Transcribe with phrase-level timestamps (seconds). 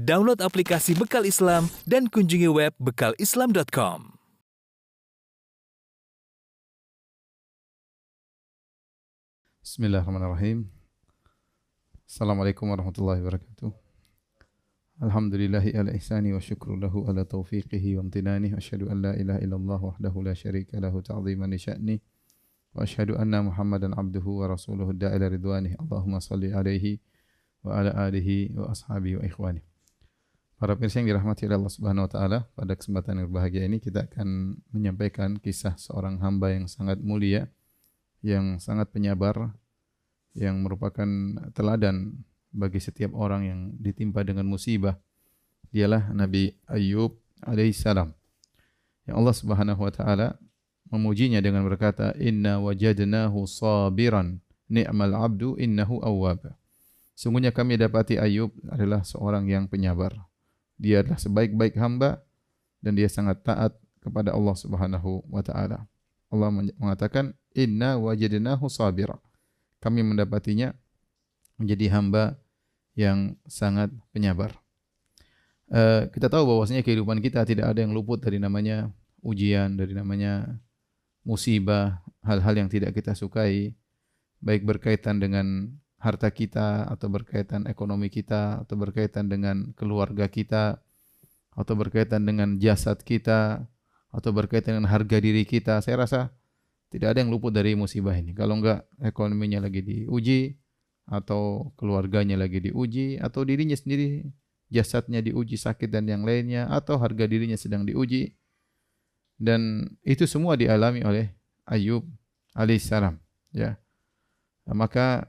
[0.00, 4.16] Download aplikasi Bekal Islam dan kunjungi web bekalislam.com.
[9.60, 10.72] Bismillahirrahmanirrahim.
[12.08, 13.68] Assalamualaikum warahmatullahi wabarakatuh.
[15.04, 19.44] Alhamdulillahi ala ihsani wa syukru lahu ala taufiqihi wa amtinani wa asyhadu an la ilaha
[19.44, 22.00] illallah wahdahu la syarika lahu ta'ziman li sya'ni
[22.72, 25.76] wa asyhadu anna Muhammadan abduhu wa rasuluhu da'ila ridwanihi.
[25.76, 27.04] Allahumma salli alaihi
[27.60, 29.60] wa ala alihi wa ashabihi wa ikhwani.
[30.60, 34.04] Para pemirsa yang dirahmati oleh Allah Subhanahu wa taala, pada kesempatan yang berbahagia ini kita
[34.12, 37.48] akan menyampaikan kisah seorang hamba yang sangat mulia,
[38.20, 39.56] yang sangat penyabar,
[40.36, 41.08] yang merupakan
[41.56, 42.12] teladan
[42.52, 45.00] bagi setiap orang yang ditimpa dengan musibah.
[45.72, 48.12] Dialah Nabi Ayub alaihissalam.
[49.08, 50.36] Yang Allah Subhanahu wa taala
[50.92, 56.52] memujinya dengan berkata, "Inna wajadnahu sabiran, ni'mal 'abdu innahu awwab."
[57.16, 60.28] Sungguhnya kami dapati Ayub adalah seorang yang penyabar.
[60.80, 62.24] Dia adalah sebaik-baik hamba
[62.80, 65.84] dan dia sangat taat kepada Allah Subhanahu wa taala.
[66.32, 66.48] Allah
[66.80, 69.20] mengatakan, "Inna wajadnahu sabira."
[69.84, 70.72] Kami mendapatinya
[71.60, 72.40] menjadi hamba
[72.96, 74.56] yang sangat penyabar.
[75.70, 78.90] Uh, kita tahu bahwasanya kehidupan kita tidak ada yang luput dari namanya
[79.22, 80.48] ujian, dari namanya
[81.22, 83.76] musibah, hal-hal yang tidak kita sukai,
[84.40, 90.80] baik berkaitan dengan harta kita atau berkaitan ekonomi kita atau berkaitan dengan keluarga kita
[91.52, 93.68] atau berkaitan dengan jasad kita
[94.10, 95.84] atau berkaitan dengan harga diri kita.
[95.84, 96.32] Saya rasa
[96.88, 98.32] tidak ada yang luput dari musibah ini.
[98.32, 100.58] Kalau enggak ekonominya lagi diuji,
[101.10, 104.22] atau keluarganya lagi diuji atau dirinya sendiri
[104.70, 108.38] jasadnya diuji sakit dan yang lainnya atau harga dirinya sedang diuji
[109.34, 111.34] dan itu semua dialami oleh
[111.66, 112.06] Ayub
[112.54, 113.18] alaihissalam
[113.50, 113.74] ya
[114.70, 115.26] maka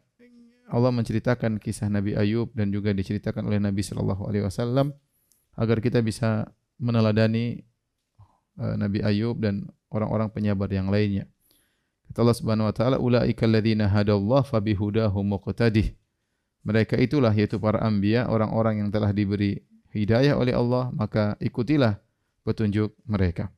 [0.71, 4.95] Allah menceritakan kisah Nabi Ayub dan juga diceritakan oleh Nabi Shallallahu Alaihi Wasallam
[5.59, 6.47] agar kita bisa
[6.79, 7.59] meneladani
[8.55, 11.27] uh, Nabi Ayub dan orang-orang penyabar yang lainnya.
[12.07, 15.91] Kata Allah Subhanahu wa taala, "Ulaika alladziina hadallahu fabihudahu muqtadih."
[16.63, 19.59] Mereka itulah yaitu para anbiya, orang-orang yang telah diberi
[19.91, 21.99] hidayah oleh Allah, maka ikutilah
[22.47, 23.51] petunjuk mereka.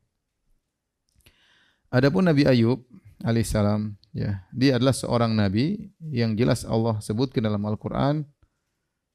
[1.94, 2.82] Adapun Nabi Ayub
[3.22, 8.24] alaihissalam, ya, dia adalah seorang nabi yang jelas Allah sebutkan dalam Al-Qur'an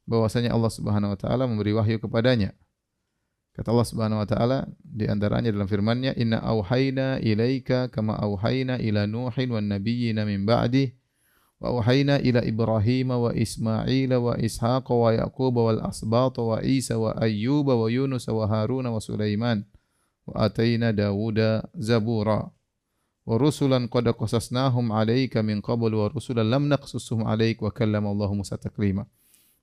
[0.09, 2.57] bahwasanya Allah Subhanahu wa taala memberi wahyu kepadanya.
[3.59, 9.05] Kata Allah Subhanahu wa taala di antaranya dalam firman-Nya, "Inna auhayna ilaika kama auhayna ila
[9.11, 10.95] Nuhin wan nabiyyina min ba'di
[11.59, 17.19] wa auhayna ila Ibrahim wa Ismail wa Ishaq wa Yaqub wal asbat wa Isa wa
[17.19, 19.67] Ayyub wa Yunus wa Harun wa Sulaiman
[20.23, 22.55] wa ataina Dawuda zabura."
[23.29, 28.33] Wa rusulan qad qasasnahum 'alaika min qabl wa rusulan lam naqsusuhum 'alaik wa kallama Allah
[28.33, 29.05] Musa taklima.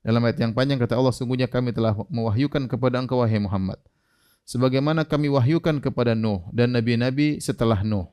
[0.06, 3.82] Dalam ayat yang panjang kata Allah, sungguhnya kami telah mewahyukan kepada engkau wahai Muhammad.
[4.46, 8.06] Sebagaimana kami wahyukan kepada Nuh dan nabi-nabi setelah Nuh.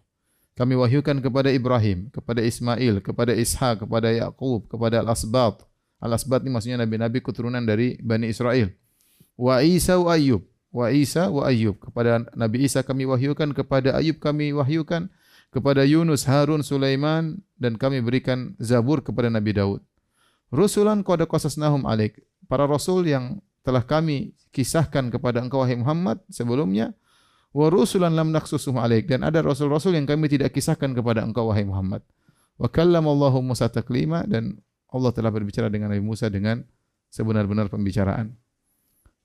[0.57, 5.61] Kami wahyukan kepada Ibrahim, kepada Ismail, kepada Ishak, kepada Yakub, kepada Al-Asbat.
[6.01, 8.73] Al-Asbat ini maksudnya nabi-nabi keturunan dari Bani Israel.
[9.37, 10.41] Wa Isa wa Ayyub.
[10.73, 11.77] Wa Isa wa Ayyub.
[11.77, 15.13] Kepada Nabi Isa kami wahyukan, kepada Ayub kami wahyukan,
[15.53, 19.85] kepada Yunus, Harun, Sulaiman, dan kami berikan Zabur kepada Nabi Daud.
[20.49, 22.17] Rusulan qad qasasnahum alaik.
[22.49, 26.91] Para rasul yang telah kami kisahkan kepada engkau wahai Muhammad sebelumnya
[27.55, 31.63] wa rusulan lam naqsusum alaik dan ada rasul-rasul yang kami tidak kisahkan kepada engkau wahai
[31.63, 32.01] Muhammad.
[32.57, 34.57] Wa kallamallahu Musa taklima dan
[34.89, 36.61] Allah telah berbicara dengan Nabi Musa dengan
[37.09, 38.33] sebenar-benar pembicaraan.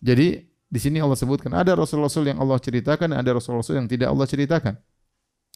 [0.00, 4.12] Jadi di sini Allah sebutkan ada rasul-rasul yang Allah ceritakan dan ada rasul-rasul yang tidak
[4.12, 4.76] Allah ceritakan.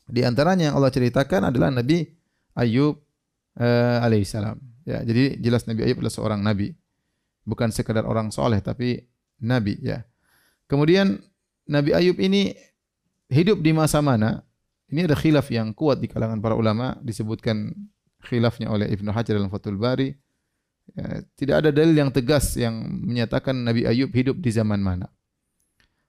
[0.08, 2.04] Di antaranya yang Allah ceritakan adalah Nabi
[2.58, 2.98] Ayub
[3.58, 4.58] uh, alaihissalam.
[4.82, 6.74] Ya, jadi jelas Nabi Ayub adalah seorang nabi.
[7.46, 9.02] Bukan sekadar orang soleh, tapi
[9.42, 9.78] nabi.
[9.82, 10.06] Ya.
[10.66, 11.22] Kemudian
[11.66, 12.54] Nabi Ayub ini
[13.30, 14.42] hidup di masa mana?
[14.92, 16.98] Ini ada khilaf yang kuat di kalangan para ulama.
[17.00, 17.72] Disebutkan
[18.26, 20.12] khilafnya oleh Ibnu Hajar dalam Fathul Bari.
[20.92, 22.75] Ya, tidak ada dalil yang tegas yang
[23.06, 25.08] menyatakan Nabi Ayub hidup di zaman mana.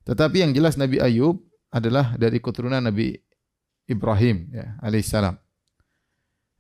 [0.04, 1.40] Tetapi yang jelas Nabi Ayub
[1.72, 3.16] adalah dari keturunan Nabi
[3.90, 5.36] Ibrahim ya, alaihissalam.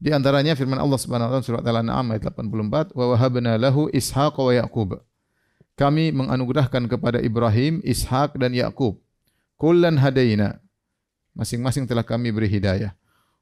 [0.04, 4.36] Di antaranya firman Allah Subhanahu wa taala surat Al-An'am ayat 84, "Wa wahabna lahu Ishaq
[4.36, 5.00] wa Yaqub."
[5.74, 9.02] Kami menganugerahkan kepada Ibrahim, Ishak dan Yakub.
[9.58, 10.62] Kullan hadaina.
[11.34, 12.94] Masing-masing telah kami beri hidayah.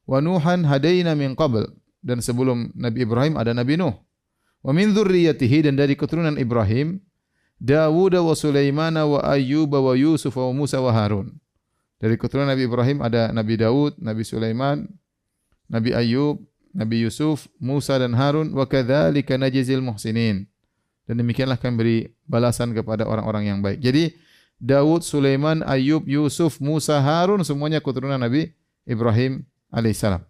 [0.08, 1.68] Wa Nuhan hadaina min qabl.
[2.00, 3.92] Dan sebelum Nabi Ibrahim ada Nabi Nuh.
[4.64, 7.04] Wa min dzurriyyatihi dan dari keturunan Ibrahim
[7.62, 11.30] Dawud wa Sulaiman wa Ayyub wa Yusuf wa Musa wa Harun.
[12.02, 14.90] Dari keturunan Nabi Ibrahim ada Nabi Daud, Nabi Sulaiman,
[15.70, 16.42] Nabi Ayyub,
[16.74, 20.50] Nabi Yusuf, Musa dan Harun wa kadzalika muhsinin.
[21.06, 23.84] dan demikianlah kami beri balasan kepada orang-orang yang baik.
[23.84, 24.16] Jadi
[24.62, 28.54] Daud, Sulaiman, Ayub, Yusuf, Musa, Harun semuanya keturunan Nabi
[28.86, 30.22] Ibrahim alaihissalam.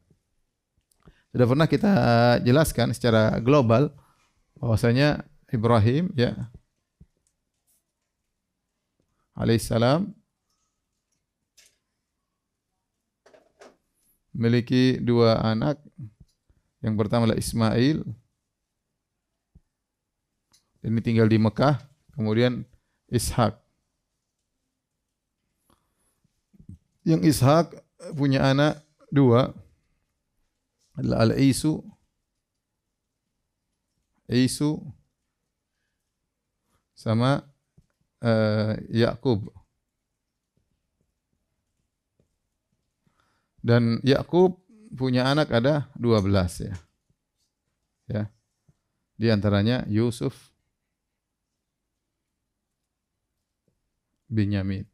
[1.31, 1.91] Sudah pernah kita
[2.43, 3.95] jelaskan secara global
[4.59, 6.51] bahwasanya Ibrahim ya
[9.35, 10.11] alaihissalam
[14.35, 15.79] memiliki dua anak.
[16.81, 18.01] Yang pertama adalah Ismail.
[20.81, 21.77] Ini tinggal di Mekah.
[22.17, 22.65] Kemudian
[23.11, 23.59] Ishak.
[27.05, 27.67] Yang Ishak
[28.17, 28.81] punya anak
[29.13, 29.53] dua
[30.97, 31.83] adalah Al-Isu.
[34.31, 34.79] Isu
[36.95, 37.43] sama
[38.23, 39.51] uh, Yakub.
[43.61, 44.57] Dan Yakub
[44.97, 46.75] punya anak ada 12 ya.
[48.09, 48.23] Ya.
[49.15, 50.51] Di antaranya Yusuf
[54.31, 54.87] Binyamin.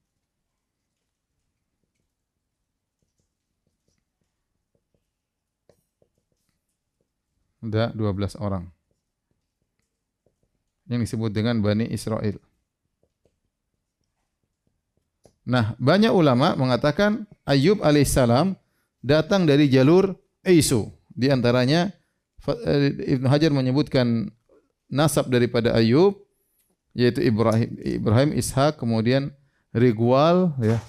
[7.62, 8.70] Ada 12 orang.
[10.90, 12.40] Yang disebut dengan Bani Israel.
[15.48, 18.60] Nah, banyak ulama mengatakan Ayub alaihissalam
[19.00, 20.12] datang dari jalur
[20.44, 20.92] Isu.
[21.08, 21.90] Di antaranya
[22.68, 24.30] eh, Ibn Hajar menyebutkan
[24.92, 26.20] nasab daripada Ayub
[26.92, 29.30] yaitu Ibrahim Ibrahim Ishak kemudian
[29.76, 30.80] Rigwal ya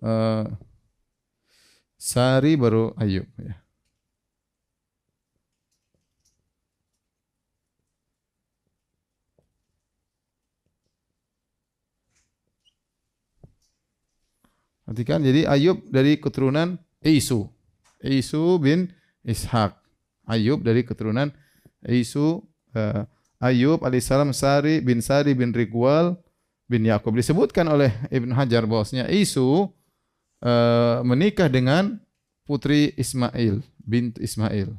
[0.00, 0.48] uh,
[1.98, 3.63] Sari baru Ayub ya
[14.94, 17.50] Perhatikan, jadi Ayub dari keturunan Isu.
[17.98, 18.94] Isu bin
[19.26, 19.74] Ishak.
[20.22, 21.34] Ayub dari keturunan
[21.82, 22.46] Isu.
[22.70, 23.02] Uh,
[23.42, 26.14] Ayub alaihissalam Sari bin Sari bin Rigwal
[26.70, 27.10] bin Yakub.
[27.10, 29.66] Disebutkan oleh Ibn Hajar bahwasanya Isu
[30.46, 31.98] uh, menikah dengan
[32.46, 34.78] putri Ismail, bint Ismail.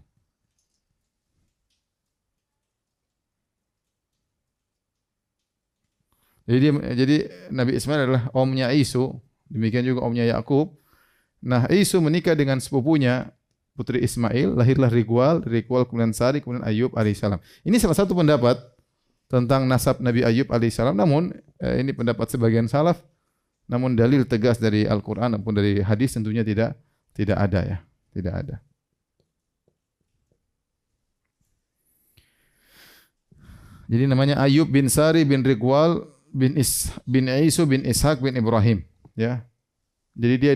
[6.47, 6.67] Jadi
[7.03, 7.17] jadi
[7.51, 10.73] Nabi Ismail adalah omnya Isu Demikian juga omnya Yakub.
[11.45, 13.29] Nah, Isu menikah dengan sepupunya
[13.77, 17.37] putri Ismail, lahirlah Rigwal, Rigwal kemudian Sari, kemudian Ayub alaihissalam.
[17.61, 18.57] Ini salah satu pendapat
[19.29, 20.95] tentang nasab Nabi Ayub alaihissalam.
[20.95, 23.03] Namun eh, ini pendapat sebagian salaf.
[23.65, 26.77] Namun dalil tegas dari Al-Quran maupun dari hadis tentunya tidak
[27.17, 27.77] tidak ada ya,
[28.13, 28.55] tidak ada.
[33.85, 38.81] Jadi namanya Ayub bin Sari bin Rigwal bin Is bin Isu bin Ishak bin Ibrahim
[39.15, 39.43] ya.
[40.15, 40.53] Jadi dia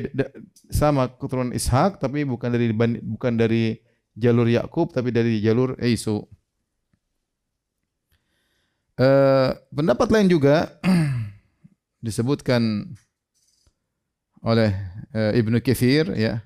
[0.72, 2.72] sama keturunan Ishak tapi bukan dari
[3.04, 3.84] bukan dari
[4.16, 6.24] jalur Yakub tapi dari jalur Isu.
[9.00, 10.76] Uh, pendapat lain juga
[12.06, 12.92] disebutkan
[14.44, 14.76] oleh
[15.16, 16.44] uh, Ibnu Katsir ya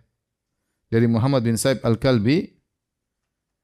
[0.94, 2.53] dari Muhammad bin Saib Al-Kalbi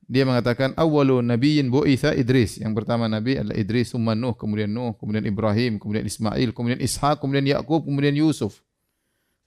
[0.09, 2.57] dia mengatakan awwalu nabiyyin bu'itha Idris.
[2.57, 7.21] Yang pertama nabi adalah Idris, summa Nuh, kemudian Nuh, kemudian Ibrahim, kemudian Ismail, kemudian Ishak,
[7.21, 8.65] kemudian Yakub, kemudian Yusuf.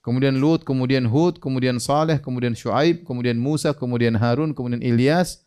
[0.07, 5.47] Kemudian Lut, kemudian Hud, kemudian Saleh, kemudian Shu'aib, kemudian Musa, kemudian Harun, kemudian Ilyas,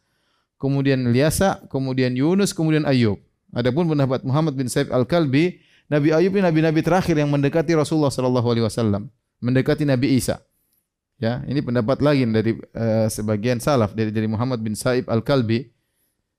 [0.60, 3.20] kemudian Ilyasa, kemudian Yunus, kemudian Ayub.
[3.56, 5.60] Adapun pendapat Muhammad bin Saib Al-Kalbi,
[5.92, 9.12] Nabi Ayub ini nabi-nabi terakhir yang mendekati Rasulullah sallallahu alaihi wasallam,
[9.44, 10.40] mendekati Nabi Isa.
[11.16, 15.72] Ya, ini pendapat lagi dari uh, sebagian salaf dari dari Muhammad bin Saib Al-Kalbi.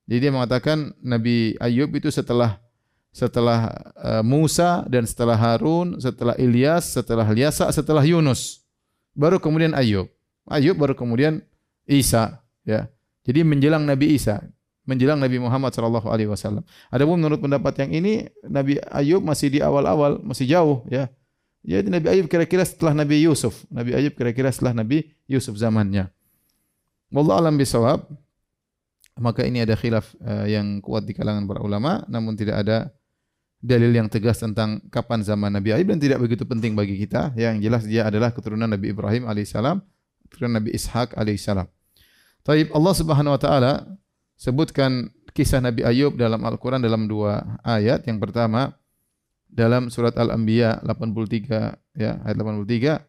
[0.04, 2.60] Jadi dia mengatakan Nabi Ayub itu setelah
[3.08, 8.68] setelah uh, Musa dan setelah Harun, setelah Ilyas, setelah Ilyasa, setelah Yunus.
[9.16, 10.12] Baru kemudian Ayub.
[10.44, 11.40] Ayub baru kemudian
[11.88, 12.92] Isa, ya.
[13.24, 14.44] Jadi menjelang Nabi Isa,
[14.84, 16.62] menjelang Nabi Muhammad sallallahu alaihi wasallam.
[16.92, 21.08] Adapun menurut pendapat yang ini Nabi Ayub masih di awal-awal, masih jauh, ya.
[21.66, 23.66] Ya Nabi Ayub kira-kira setelah Nabi Yusuf.
[23.66, 26.06] Nabi Ayub kira-kira setelah Nabi Yusuf zamannya.
[27.10, 28.06] Wallahu alam bisawab.
[29.18, 32.92] Maka ini ada khilaf uh, yang kuat di kalangan para ulama, namun tidak ada
[33.64, 37.32] dalil yang tegas tentang kapan zaman Nabi Ayub dan tidak begitu penting bagi kita.
[37.34, 39.80] Yang jelas dia adalah keturunan Nabi Ibrahim alaihissalam,
[40.28, 41.66] keturunan Nabi Ishak alaihissalam.
[42.46, 43.72] Taib Allah Subhanahu wa taala
[44.38, 48.06] sebutkan kisah Nabi Ayub dalam Al-Qur'an dalam dua ayat.
[48.06, 48.76] Yang pertama,
[49.56, 53.00] dalam surat Al-Anbiya 83 ya ayat 83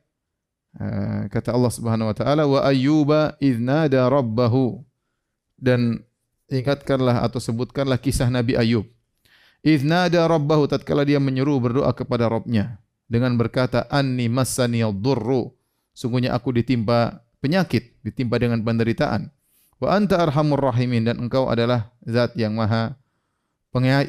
[0.80, 4.80] uh, kata Allah Subhanahu wa taala wa ayyuba idnada rabbahu.
[5.60, 6.06] Dan
[6.48, 8.88] ingatkanlah atau sebutkanlah kisah Nabi Ayub
[9.66, 12.78] idnada rabbahu tatkala dia menyeru berdoa kepada Rabbnya
[13.10, 15.52] dengan berkata anni massani durru
[15.98, 19.34] sungguhnya aku ditimpa penyakit, ditimpa dengan penderitaan.
[19.78, 22.98] Wa anta arhamur rahimin dan engkau adalah zat yang maha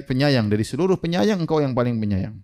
[0.06, 0.46] penyayang.
[0.48, 2.40] Dari seluruh penyayang engkau yang paling penyayang.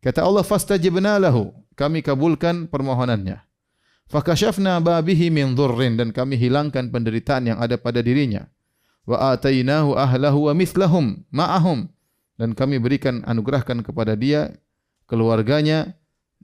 [0.00, 3.42] Kata Allah fastajibna lahu, kami kabulkan permohonannya.
[4.06, 5.98] Fakashafna babihi min dhurrin.
[5.98, 8.46] Dan kami hilangkan penderitaan yang ada pada dirinya.
[9.06, 11.90] Wa atainahu ahlahu wa mithlahum ma'ahum.
[12.36, 14.52] Dan kami berikan anugerahkan kepada dia
[15.08, 15.96] keluarganya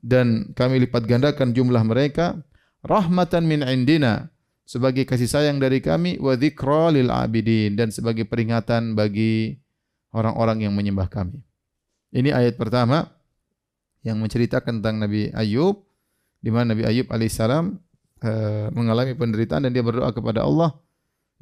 [0.02, 2.42] dan kami lipat gandakan jumlah mereka.
[2.82, 4.34] Rahmatan min indina.
[4.66, 6.18] Sebagai kasih sayang dari kami.
[6.18, 7.78] Wa dzikra lil abidin.
[7.78, 9.62] Dan sebagai peringatan bagi
[10.12, 11.40] orang-orang yang menyembah kami.
[12.12, 13.08] Ini ayat pertama
[14.04, 15.82] yang menceritakan tentang Nabi Ayub
[16.44, 17.80] di mana Nabi Ayub alaihissalam
[18.22, 20.76] uh, mengalami penderitaan dan dia berdoa kepada Allah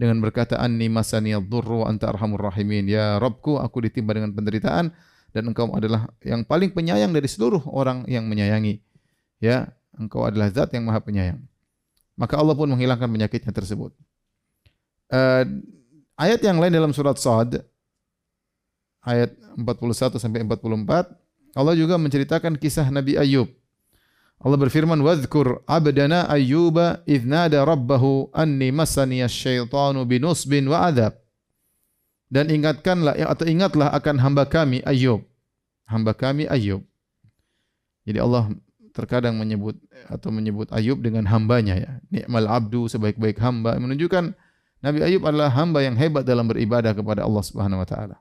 [0.01, 2.89] dengan berkata anni masaniyadh-dhurru wa anta arhamur rahimin.
[2.89, 4.95] Ya Rabbku, aku ditimpa dengan penderitaan
[5.35, 8.81] dan engkau adalah yang paling penyayang dari seluruh orang yang menyayangi.
[9.41, 11.41] Ya, engkau adalah zat yang maha penyayang.
[12.17, 13.97] Maka Allah pun menghilangkan penyakitnya tersebut.
[15.11, 15.65] Uh,
[16.21, 17.65] ayat yang lain dalam surat Sad
[19.05, 21.21] ayat 41 sampai 44
[21.55, 23.51] Allah juga menceritakan kisah Nabi Ayub.
[24.41, 31.13] Allah berfirman, "Wadhkur abdana Ayyuba idh nada rabbahu anni massani asyaitanu binusbin wa adab."
[32.31, 35.27] Dan ingatkanlah atau ingatlah akan hamba kami Ayub.
[35.85, 36.87] Hamba kami Ayub.
[38.07, 38.49] Jadi Allah
[38.95, 39.77] terkadang menyebut
[40.07, 41.93] atau menyebut Ayub dengan hambanya ya.
[42.09, 44.33] Ni'mal abdu sebaik-baik hamba menunjukkan
[44.81, 48.17] Nabi Ayub adalah hamba yang hebat dalam beribadah kepada Allah Subhanahu wa taala.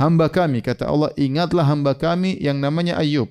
[0.00, 3.28] Hamba kami kata Allah ingatlah hamba kami yang namanya Ayub.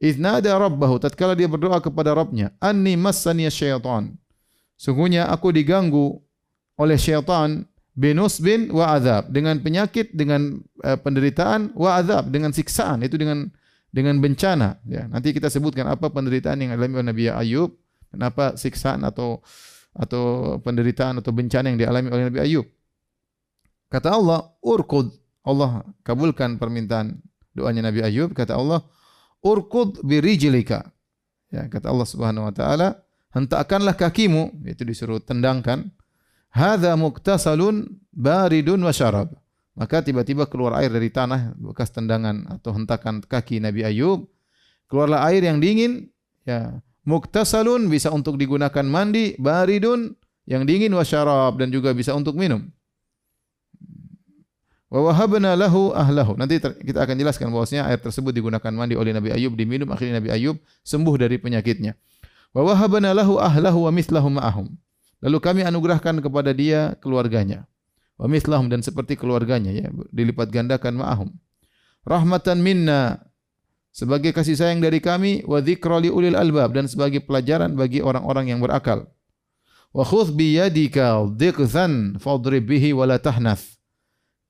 [0.00, 4.16] Iznada rabbahu tatkala dia berdoa kepada Rabbnya, anni massani syaitan.
[4.80, 6.16] Sungguhnya aku diganggu
[6.80, 13.04] oleh syaitan binus bin wa azab dengan penyakit dengan uh, penderitaan wa azab dengan siksaan
[13.04, 13.52] itu dengan
[13.92, 14.80] dengan bencana.
[14.88, 17.70] Ya, nanti kita sebutkan apa penderitaan yang dialami oleh Nabi Ayub
[18.10, 19.44] dan apa siksaan atau
[19.92, 22.66] atau penderitaan atau bencana yang dialami oleh Nabi Ayub.
[23.92, 25.21] Kata Allah, urkud.
[25.42, 27.18] Allah kabulkan permintaan
[27.54, 28.30] doanya Nabi Ayub.
[28.32, 28.82] Kata Allah,
[29.42, 30.86] urkud birijlika.
[31.52, 33.02] Ya, kata Allah Subhanahu wa taala,
[33.36, 35.92] hentakkanlah kakimu, itu disuruh tendangkan.
[36.52, 39.32] Hadza muktasalun baridun wa syarab.
[39.72, 44.28] Maka tiba-tiba keluar air dari tanah bekas tendangan atau hentakan kaki Nabi Ayub.
[44.88, 46.12] Keluarlah air yang dingin,
[46.44, 46.80] ya.
[47.02, 50.14] Muktasalun bisa untuk digunakan mandi, baridun
[50.46, 52.70] yang dingin wasyarab dan juga bisa untuk minum.
[54.92, 56.36] Wa wahabna lahu ahlahu.
[56.36, 60.28] Nanti kita akan jelaskan bahwasanya air tersebut digunakan mandi oleh Nabi Ayub diminum akhirnya Nabi
[60.36, 61.96] Ayub sembuh dari penyakitnya.
[62.52, 64.68] Wa wahabna lahu ahlahu wa mithlahum ma'ahum.
[65.24, 67.64] Lalu kami anugerahkan kepada dia keluarganya
[68.22, 71.28] wa mithlahum dan seperti keluarganya ya dilipat gandakan ma'ahum
[72.06, 73.18] rahmatan minna
[73.90, 78.54] sebagai kasih sayang dari kami wa dzikra li ulil albab dan sebagai pelajaran bagi orang-orang
[78.54, 79.10] yang berakal
[79.90, 83.81] wa khudh bi yadika dhiqzan fadrib bihi wa la tahnath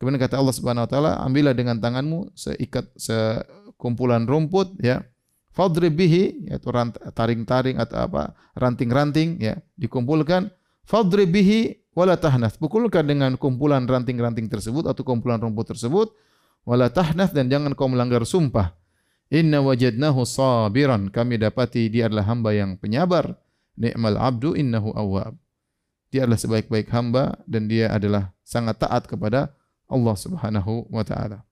[0.03, 5.07] kemudian kata Allah Subhanahu wa taala ambillah dengan tanganmu seikat sekumpulan rumput ya
[5.55, 6.67] fadrib bihi yaitu
[7.15, 10.51] taring-taring atau apa ranting-ranting ya dikumpulkan
[10.83, 12.57] fadrib bihi wala tahnath.
[12.59, 16.13] Pukulkan dengan kumpulan ranting-ranting tersebut atau kumpulan rumput tersebut.
[16.63, 18.75] Wala tahnath dan jangan kau melanggar sumpah.
[19.33, 21.09] Inna wajadnahu sabiran.
[21.09, 23.37] Kami dapati dia adalah hamba yang penyabar.
[23.77, 25.35] Ni'mal abdu innahu awwab.
[26.13, 29.57] Dia adalah sebaik-baik hamba dan dia adalah sangat taat kepada
[29.93, 31.45] Allah Subhanahu wa taala.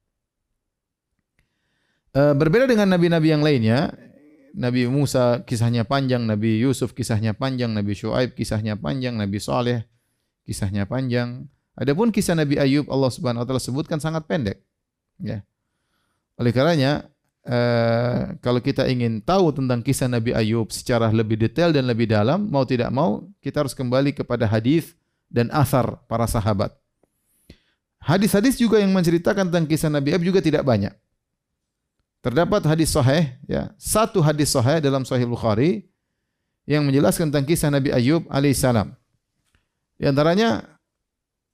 [2.11, 3.95] Uh, berbeda dengan nabi-nabi yang lainnya,
[4.57, 9.87] Nabi Musa kisahnya panjang, Nabi Yusuf kisahnya panjang, Nabi Shu'aib kisahnya panjang, Nabi Saleh
[10.43, 11.47] kisahnya panjang.
[11.79, 14.59] Adapun kisah Nabi Ayub Allah Subhanahu wa taala sebutkan sangat pendek.
[15.23, 15.47] Ya.
[16.35, 17.07] Oleh karenanya
[17.47, 22.51] eh, kalau kita ingin tahu tentang kisah Nabi Ayub secara lebih detail dan lebih dalam,
[22.51, 24.99] mau tidak mau kita harus kembali kepada hadis
[25.31, 26.75] dan asar para sahabat.
[28.01, 30.93] Hadis-hadis juga yang menceritakan tentang kisah Nabi Ayub juga tidak banyak.
[32.21, 35.89] Terdapat hadis sahih, ya, satu hadis sahih dalam Sahih Bukhari
[36.69, 38.93] yang menjelaskan tentang kisah Nabi Ayub alaihissalam.
[40.01, 40.65] Di antaranya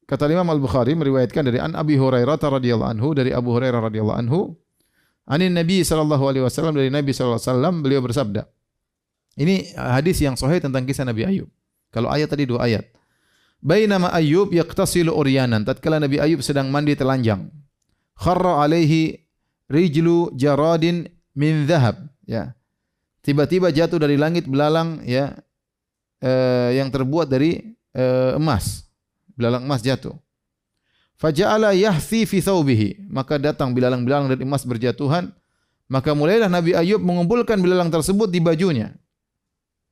[0.07, 4.55] kata Imam Al-Bukhari meriwayatkan dari An Abi Hurairah radhiyallahu anhu dari Abu Hurairah radhiyallahu anhu
[5.27, 8.47] Anin Nabi sallallahu alaihi wasallam dari Nabi sallallahu alaihi wasallam beliau bersabda.
[9.37, 11.51] Ini hadis yang sahih tentang kisah Nabi Ayub.
[11.91, 12.87] Kalau ayat tadi dua ayat.
[13.67, 17.51] Bainama Ayub yaqtasilu uryanan tatkala Nabi Ayub sedang mandi telanjang.
[18.15, 19.19] Kharra alaihi
[19.67, 21.99] rijlu jaradin min dhahab
[22.31, 22.55] ya.
[23.27, 25.35] Tiba-tiba jatuh dari langit belalang ya
[26.23, 28.87] eh, yang terbuat dari uh, emas.
[29.35, 30.15] Belalang emas jatuh.
[31.19, 33.11] Faja'ala yahthi fi thawbihi.
[33.11, 35.35] Maka datang belalang-belalang dari emas berjatuhan.
[35.91, 38.95] Maka mulailah Nabi Ayub mengumpulkan belalang tersebut di bajunya.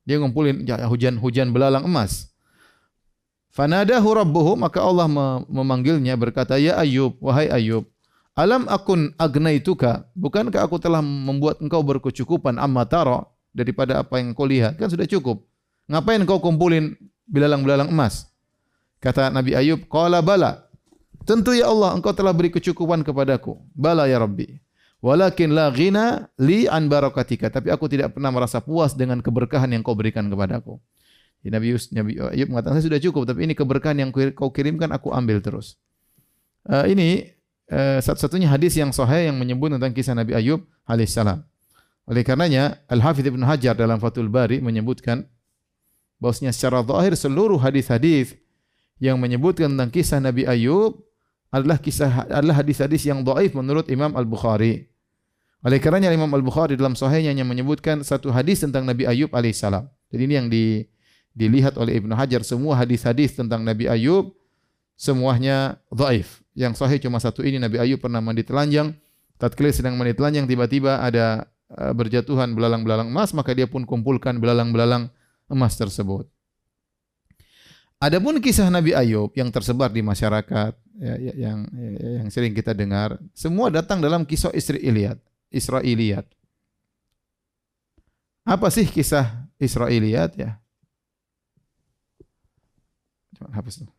[0.07, 2.34] Dia ngumpulin hujan-hujan belalang emas.
[3.55, 5.07] Fanadahu rabbuhu maka Allah
[5.47, 7.87] memanggilnya berkata, "Ya Ayub, wahai Ayub,
[8.35, 10.11] alam akun agnaituka?
[10.19, 13.23] Bukankah aku telah membuat engkau berkecukupan amma tara
[13.55, 14.75] daripada apa yang kau lihat?
[14.75, 15.47] Kan sudah cukup.
[15.87, 16.99] Ngapain kau kumpulin
[17.31, 18.27] belalang-belalang emas?"
[18.99, 20.67] Kata Nabi Ayub, "Qala bala."
[21.23, 23.57] Tentu ya Allah, engkau telah beri kecukupan kepadaku.
[23.73, 24.61] Bala ya Rabbi.
[25.01, 27.49] Walakin la ghina li an barakatika.
[27.49, 30.77] Tapi aku tidak pernah merasa puas dengan keberkahan yang kau berikan kepadaku.
[31.53, 35.13] Nabi, Yus, Nabi Ayub mengatakan saya sudah cukup, tapi ini keberkahan yang kau kirimkan aku
[35.13, 35.77] ambil terus.
[36.65, 37.37] Uh, ini
[37.69, 41.45] uh, satu-satunya hadis yang sahih yang menyebut tentang kisah Nabi Ayub alaihissalam.
[42.05, 45.25] Oleh karenanya Al-Hafidh Ibn Hajar dalam Fathul Bari menyebutkan
[46.21, 48.37] bahwasanya secara zahir seluruh hadis-hadis
[49.01, 51.01] yang menyebutkan tentang kisah Nabi Ayub
[51.53, 54.89] adalah kisah adalah hadis-hadis yang dhaif menurut Imam Al-Bukhari.
[55.65, 59.89] Oleh karenanya Imam Al-Bukhari dalam sahihnya yang menyebutkan satu hadis tentang Nabi Ayub alaihissalam.
[60.13, 60.85] Jadi ini yang di
[61.35, 64.33] dilihat oleh Ibnu Hajar semua hadis-hadis tentang Nabi Ayub
[64.95, 66.41] semuanya dhaif.
[66.55, 68.95] Yang sahih cuma satu ini Nabi Ayub pernah mandi telanjang.
[69.37, 75.11] Tatkala sedang mandi telanjang tiba-tiba ada uh, berjatuhan belalang-belalang emas maka dia pun kumpulkan belalang-belalang
[75.51, 76.31] emas tersebut.
[77.99, 82.71] Adapun kisah Nabi Ayub yang tersebar di masyarakat ya, ya, yang ya, yang sering kita
[82.77, 85.19] dengar, semua datang dalam kisah Israiliyat.
[85.51, 86.27] Israiliyat.
[88.45, 90.61] Apa sih kisah Israiliyat ya?
[93.53, 93.91] Hapus tuh.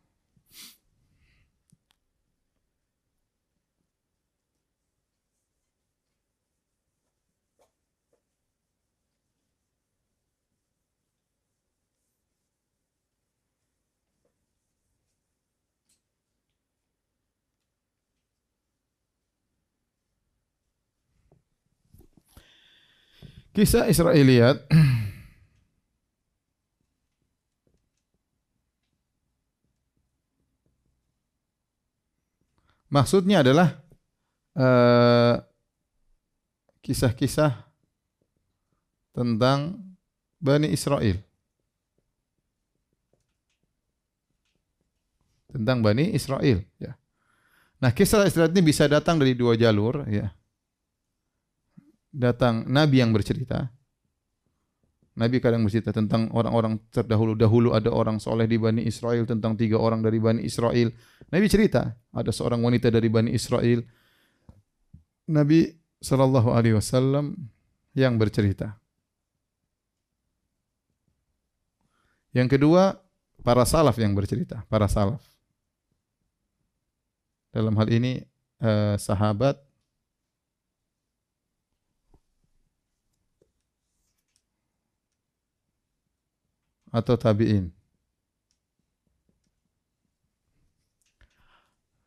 [23.56, 24.68] Kisah Israiliyat
[32.96, 33.76] Maksudnya adalah
[34.56, 35.36] eh,
[36.80, 37.64] kisah-kisah uh,
[39.12, 39.84] tentang
[40.40, 41.20] Bani Israel.
[45.52, 46.64] Tentang Bani Israel.
[46.80, 46.96] Ya.
[47.84, 50.08] Nah kisah Israel ini bisa datang dari dua jalur.
[50.08, 50.32] Ya.
[52.08, 53.75] Datang Nabi yang bercerita.
[55.16, 57.32] Nabi kadang bercerita tentang orang-orang terdahulu.
[57.32, 60.92] Dahulu ada orang soleh di Bani Israel tentang tiga orang dari Bani Israel.
[61.32, 63.80] Nabi cerita ada seorang wanita dari Bani Israel.
[65.32, 65.72] Nabi
[66.04, 67.32] Shallallahu Alaihi Wasallam
[67.96, 68.76] yang bercerita.
[72.36, 73.00] Yang kedua
[73.40, 75.24] para salaf yang bercerita, para salaf.
[77.56, 78.20] Dalam hal ini
[78.60, 79.56] eh, sahabat
[86.96, 87.68] atau tabi'in.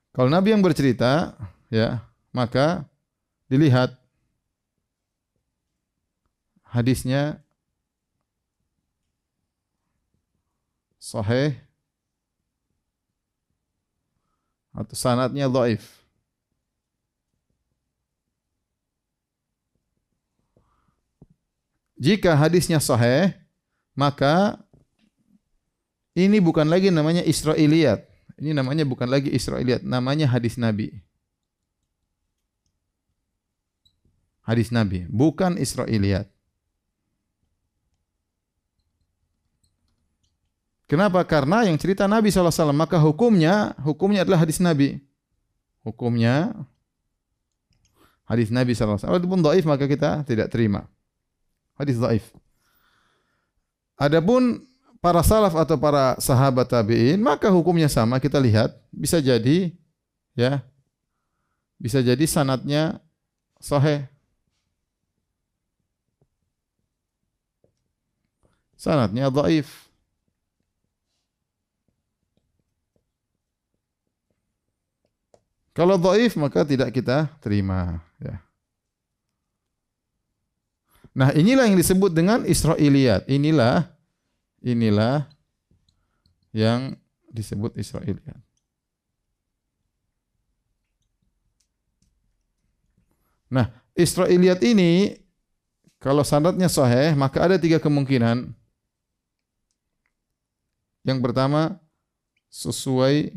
[0.09, 1.37] Kalau Nabi yang bercerita,
[1.69, 2.01] ya,
[2.33, 2.89] maka
[3.45, 3.93] dilihat
[6.65, 7.37] hadisnya
[10.97, 11.53] sahih
[14.73, 16.01] atau sanatnya dhaif.
[21.99, 23.35] Jika hadisnya sahih,
[23.91, 24.55] maka
[26.25, 28.03] ini bukan lagi namanya Israiliyat.
[28.39, 30.95] Ini namanya bukan lagi Israiliyat, namanya hadis Nabi.
[34.47, 36.25] Hadis Nabi, bukan Israiliyat.
[40.89, 41.21] Kenapa?
[41.21, 44.97] Karena yang cerita Nabi SAW, maka hukumnya, hukumnya adalah hadis Nabi.
[45.85, 46.57] Hukumnya
[48.25, 48.97] hadis Nabi SAW.
[48.97, 50.89] Walaupun dhaif maka kita tidak terima.
[51.77, 52.25] Hadis dhaif.
[54.01, 54.65] Adapun
[54.99, 58.75] para salaf atau para sahabat tabi'in, maka hukumnya sama kita lihat.
[58.91, 59.71] Bisa jadi
[60.35, 60.63] ya.
[61.79, 62.99] Bisa jadi sanatnya
[63.63, 64.03] sahih.
[68.75, 69.87] Sanatnya dhaif.
[75.75, 78.35] Kalau dhaif maka tidak kita terima, ya.
[81.15, 83.27] Nah, inilah yang disebut dengan Israiliyat.
[83.31, 83.87] Inilah
[84.59, 85.27] Inilah
[86.51, 86.99] yang
[87.31, 88.41] disebut Israiliyat.
[93.49, 95.17] Nah, Israiliyat ini
[95.99, 98.55] kalau sanadnya sahih, maka ada tiga kemungkinan.
[101.03, 101.81] Yang pertama,
[102.47, 103.35] sesuai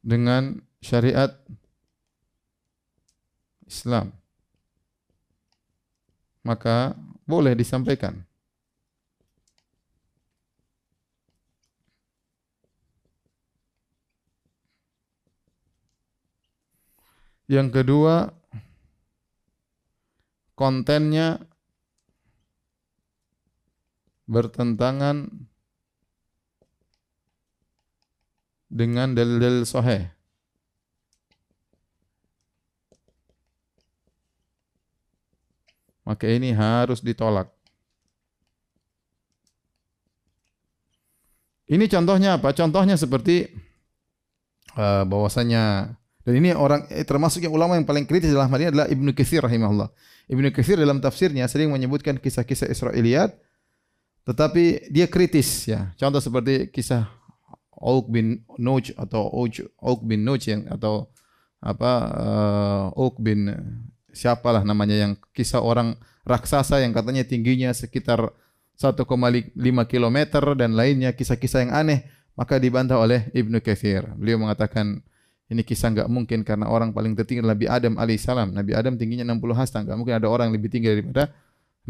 [0.00, 1.36] dengan syariat
[3.68, 4.10] Islam.
[6.40, 6.96] Maka
[7.28, 8.24] boleh disampaikan.
[17.50, 18.30] Yang kedua,
[20.54, 21.42] kontennya
[24.30, 25.26] bertentangan
[28.70, 30.06] dengan dalil-dalil sahih.
[36.06, 37.50] Maka ini harus ditolak.
[41.66, 42.54] Ini contohnya apa?
[42.54, 43.50] Contohnya seperti
[44.78, 48.68] uh, bahwasanya dan ini orang eh, termasuk yang ulama yang paling kritis dalam hal ini
[48.68, 49.88] adalah Ibnu Katsir rahimahullah.
[50.28, 53.32] Ibnu Katsir dalam tafsirnya sering menyebutkan kisah-kisah Israiliyat
[54.28, 55.96] tetapi dia kritis ya.
[55.96, 57.08] Contoh seperti kisah
[57.80, 59.32] Auk bin Nuj atau
[59.80, 61.08] Auk bin Nuj yang atau
[61.64, 63.48] apa uh, Auk bin
[64.12, 65.96] siapalah namanya yang kisah orang
[66.28, 68.36] raksasa yang katanya tingginya sekitar
[68.76, 69.08] 1,5
[69.88, 70.18] km
[70.56, 72.04] dan lainnya kisah-kisah yang aneh
[72.36, 74.04] maka dibantah oleh Ibnu Katsir.
[74.16, 75.00] Beliau mengatakan
[75.50, 78.54] ini kisah enggak mungkin karena orang paling tertinggi Nabi Adam alaihissalam.
[78.54, 81.34] Nabi Adam tingginya 60 hasta, enggak mungkin ada orang lebih tinggi daripada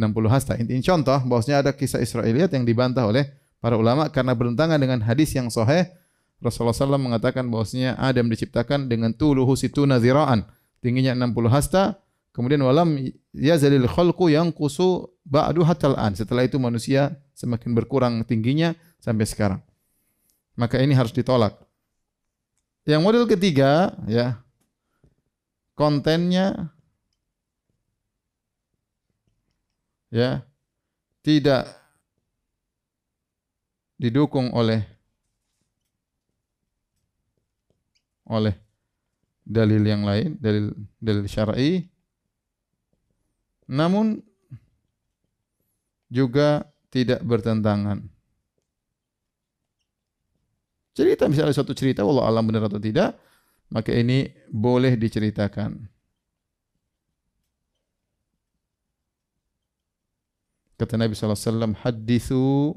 [0.00, 0.56] 60 hasta.
[0.56, 3.28] Intinya contoh bahwasanya ada kisah Israiliyat yang dibantah oleh
[3.60, 5.92] para ulama karena bertentangan dengan hadis yang sahih.
[6.40, 10.48] Rasulullah SAW mengatakan bahwasanya Adam diciptakan dengan tuluhu situna ziraan,
[10.80, 12.00] tingginya 60 hasta,
[12.32, 12.96] kemudian walam
[13.36, 16.16] yazalil khalqu yang kusu ba'du hatal an.
[16.16, 18.72] Setelah itu manusia semakin berkurang tingginya
[19.04, 19.60] sampai sekarang.
[20.56, 21.60] Maka ini harus ditolak.
[22.88, 24.40] Yang model ketiga ya
[25.76, 26.72] kontennya
[30.10, 30.44] ya
[31.20, 31.68] tidak
[34.00, 34.80] didukung oleh
[38.24, 38.54] oleh
[39.44, 41.84] dalil yang lain, dalil dalil syar'i
[43.70, 44.18] namun
[46.10, 48.02] juga tidak bertentangan.
[51.00, 53.16] Cerita misalnya suatu cerita, Allah alam benar atau tidak,
[53.72, 55.80] maka ini boleh diceritakan.
[60.76, 62.76] Kata Nabi SAW, Hadithu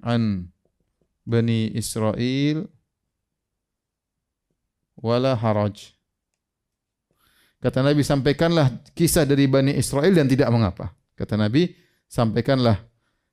[0.00, 0.48] an
[1.28, 2.64] Bani Israel
[4.96, 5.92] wala haraj.
[7.60, 10.96] Kata Nabi, sampaikanlah kisah dari Bani Israel dan tidak mengapa.
[11.12, 11.68] Kata Nabi,
[12.08, 12.89] sampaikanlah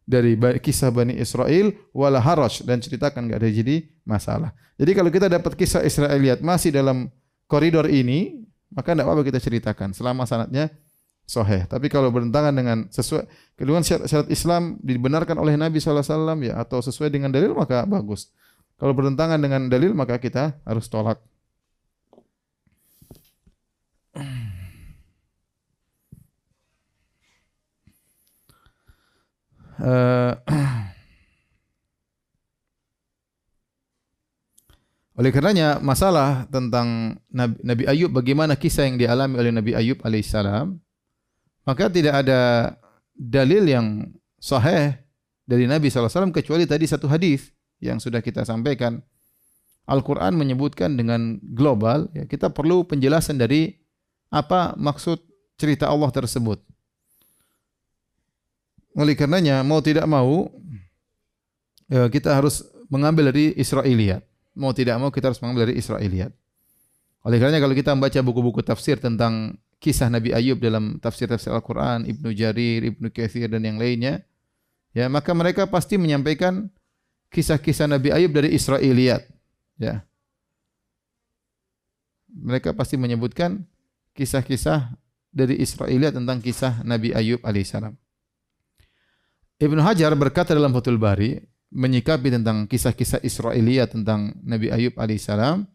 [0.07, 3.75] dari kisah Bani Israel wala haraj dan ceritakan enggak ada jadi
[4.07, 4.55] masalah.
[4.79, 7.11] Jadi kalau kita dapat kisah Israeliat masih dalam
[7.51, 10.71] koridor ini, maka tidak apa-apa kita ceritakan selama sanatnya
[11.27, 11.67] sahih.
[11.67, 13.27] Tapi kalau bertentangan dengan sesuai
[13.59, 18.31] kedua syarat, syarat Islam dibenarkan oleh Nabi SAW ya atau sesuai dengan dalil maka bagus.
[18.79, 21.19] Kalau bertentangan dengan dalil maka kita harus tolak.
[29.77, 30.33] Uh,
[35.21, 40.77] oleh karenanya masalah tentang Nabi, Nabi Ayub bagaimana kisah yang dialami oleh Nabi Ayub alaihissalam
[41.65, 42.73] maka tidak ada
[43.17, 44.07] dalil yang
[44.39, 44.95] sahih
[45.43, 47.51] dari Nabi SAW kecuali tadi satu hadis
[47.83, 49.01] yang sudah kita sampaikan.
[49.87, 53.71] Al-Quran menyebutkan dengan global, ya, kita perlu penjelasan dari
[54.27, 55.15] apa maksud
[55.55, 56.59] cerita Allah tersebut.
[58.97, 60.49] Oleh karenanya mau tidak mau
[61.85, 64.25] ya, kita harus mengambil dari Israiliyat.
[64.57, 66.33] Mau tidak mau kita harus mengambil dari Israiliyat.
[67.21, 72.33] Oleh karenanya kalau kita membaca buku-buku tafsir tentang kisah Nabi Ayub dalam tafsir-tafsir Al-Quran, Ibnu
[72.33, 74.25] Jarir, Ibnu Kathir dan yang lainnya,
[74.97, 76.65] ya maka mereka pasti menyampaikan
[77.29, 79.21] kisah-kisah Nabi Ayub dari Israiliyat.
[79.77, 80.01] Ya.
[82.33, 83.61] Mereka pasti menyebutkan
[84.17, 84.89] kisah-kisah
[85.29, 87.93] dari Israiliyat tentang kisah Nabi Ayub alaihissalam.
[89.57, 91.41] Ibnu Hajar berkata dalam Fathul Bari
[91.73, 95.65] menyikapi tentang kisah-kisah Israelia tentang Nabi Ayub alaihissalam.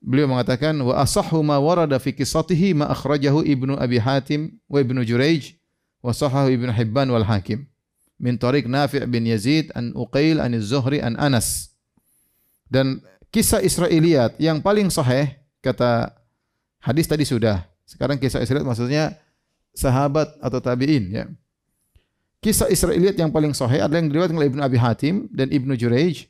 [0.00, 5.04] Beliau mengatakan wa asahhu ma warada fi qissatihi ma akhrajahu Ibnu Abi Hatim wa Ibnu
[5.04, 5.60] Juraij
[6.00, 7.68] wa sahahu Ibnu Hibban wal Hakim
[8.16, 11.76] min tariq Nafi' bin Yazid an Uqail an Az-Zuhri an Anas.
[12.64, 16.16] Dan kisah Israiliyat yang paling sahih kata
[16.80, 17.68] hadis tadi sudah.
[17.84, 19.20] Sekarang kisah Israiliyat maksudnya
[19.76, 21.24] sahabat atau tabi'in ya.
[22.44, 26.28] Kisah Israiliyat yang paling sahih adalah yang diriwayatkan oleh Ibnu Abi Hatim dan Ibnu Juraij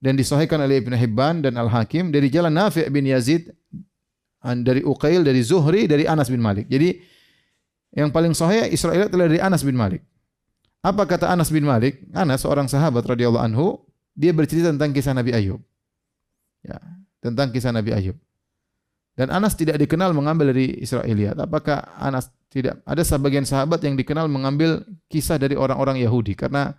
[0.00, 3.52] dan disahihkan oleh Ibnu Hibban dan Al-Hakim dari jalan Nafi' bin Yazid
[4.42, 6.70] dari Uqail dari Zuhri dari Anas bin Malik.
[6.70, 6.98] Jadi
[7.96, 10.04] yang paling sahih Israiliyat adalah dari Anas bin Malik.
[10.84, 11.98] Apa kata Anas bin Malik?
[12.14, 13.82] Anas seorang sahabat radhiyallahu anhu,
[14.14, 15.58] dia bercerita tentang kisah Nabi Ayub.
[16.62, 16.78] Ya,
[17.18, 18.16] tentang kisah Nabi Ayub.
[19.16, 21.40] Dan Anas tidak dikenal mengambil dari Israiliyat.
[21.40, 26.76] Apakah Anas tidak ada sebagian sahabat yang dikenal mengambil kisah dari orang-orang Yahudi karena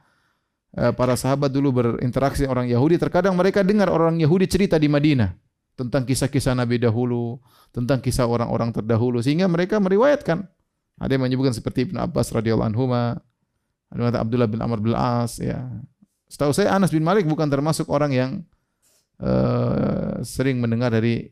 [0.77, 5.33] uh, para sahabat dulu berinteraksi orang Yahudi terkadang mereka dengar orang Yahudi cerita di Madinah
[5.77, 7.37] tentang kisah-kisah Nabi dahulu,
[7.69, 10.41] tentang kisah orang-orang terdahulu sehingga mereka meriwayatkan.
[10.97, 12.89] Ada yang menyebutkan seperti Ibnu Abbas radhiyallahu anhu,
[13.93, 15.61] Abdullah bin Amr bin As ya.
[16.25, 18.29] Setahu saya Anas bin Malik bukan termasuk orang yang
[19.21, 21.29] uh, sering mendengar dari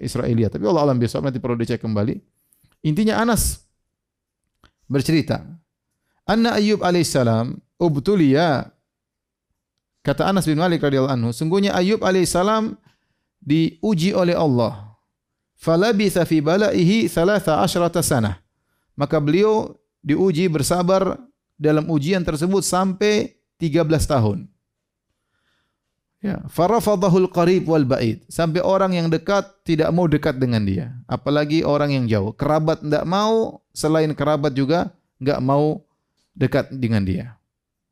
[0.00, 2.16] Israelia, tapi Allah alam besok nanti perlu dicek kembali.
[2.84, 3.62] Intinya Anas
[4.90, 5.44] bercerita,
[6.26, 8.70] Anna Ayyub alaihissalam ubtuliya
[10.02, 12.76] kata Anas bin Malik radhiyallahu anhu, sungguhnya Ayyub alaihissalam
[13.42, 14.94] diuji oleh Allah.
[15.58, 18.42] Falabitha fi balaihi thalatha asyrata sanah.
[18.98, 21.18] Maka beliau diuji bersabar
[21.54, 24.51] dalam ujian tersebut sampai 13 tahun.
[26.22, 28.22] Ya, farafadahul qarib wal ba'id.
[28.30, 30.94] Sampai orang yang dekat tidak mau dekat dengan dia.
[31.10, 32.30] Apalagi orang yang jauh.
[32.30, 35.82] Kerabat tidak mau, selain kerabat juga enggak mau
[36.38, 37.34] dekat dengan dia.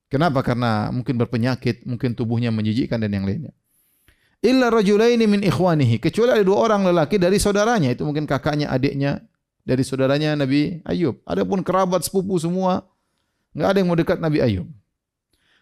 [0.06, 0.46] Kenapa?
[0.46, 3.50] Karena mungkin berpenyakit, mungkin tubuhnya menjijikkan dan yang lainnya
[4.40, 9.20] illa rajulaini min ikhwanihi kecuali ada dua orang lelaki dari saudaranya itu mungkin kakaknya adiknya
[9.64, 12.88] dari saudaranya Nabi Ayub adapun kerabat sepupu semua
[13.52, 14.66] enggak ada yang mau dekat Nabi Ayub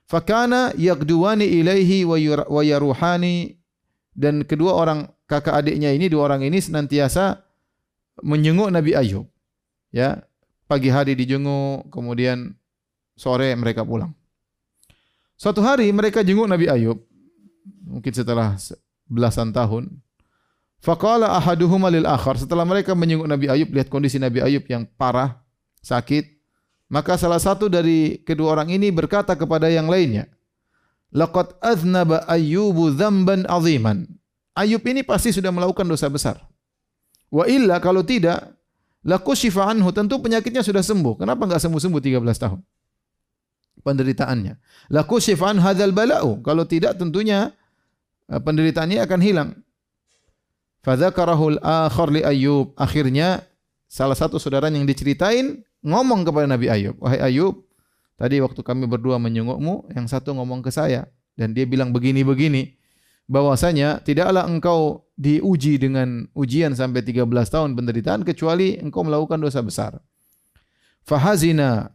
[0.08, 3.60] fakana yaqduwani ilaihi wa yaruhani
[4.16, 7.44] dan kedua orang kakak adiknya ini dua orang ini senantiasa
[8.24, 9.28] menjenguk Nabi Ayub
[9.92, 10.24] ya
[10.64, 12.56] pagi hari dijenguk kemudian
[13.14, 14.16] sore mereka pulang
[15.36, 16.98] suatu hari mereka jenguk Nabi Ayub
[17.88, 18.56] mungkin setelah
[19.08, 19.88] belasan tahun.
[20.78, 22.38] Faqala ahaduhuma lil akhar.
[22.38, 25.42] Setelah mereka menyenguk Nabi Ayub, lihat kondisi Nabi Ayub yang parah,
[25.82, 26.37] sakit,
[26.88, 30.28] maka salah satu dari kedua orang ini berkata kepada yang lainnya,
[31.08, 34.04] Laqad aznaba Ayyubu dzamban aziman.
[34.58, 36.42] Ayub ini pasti sudah melakukan dosa besar.
[37.30, 38.42] Wa illa kalau tidak,
[39.06, 41.22] lakushifa anhu, tentu penyakitnya sudah sembuh.
[41.22, 42.60] Kenapa enggak sembuh-sembuh 13 tahun?
[43.86, 44.58] Penderitaannya.
[44.90, 46.42] Lakushifa an hadzal bala'u.
[46.42, 47.54] Kalau tidak tentunya
[48.28, 49.50] Eh, penderitaan ini akan hilang.
[50.84, 52.76] Fadzakarahul akhar li Ayyub.
[52.76, 53.42] Akhirnya
[53.88, 57.64] salah satu saudara yang diceritain ngomong kepada Nabi Ayub, "Wahai Ayub,
[58.18, 61.06] tadi waktu kami berdua menyengukmu, yang satu ngomong ke saya
[61.38, 62.74] dan dia bilang begini-begini,
[63.28, 69.98] bahwasanya tidaklah engkau diuji dengan ujian sampai 13 tahun penderitaan kecuali engkau melakukan dosa besar."
[71.06, 71.94] Fahazina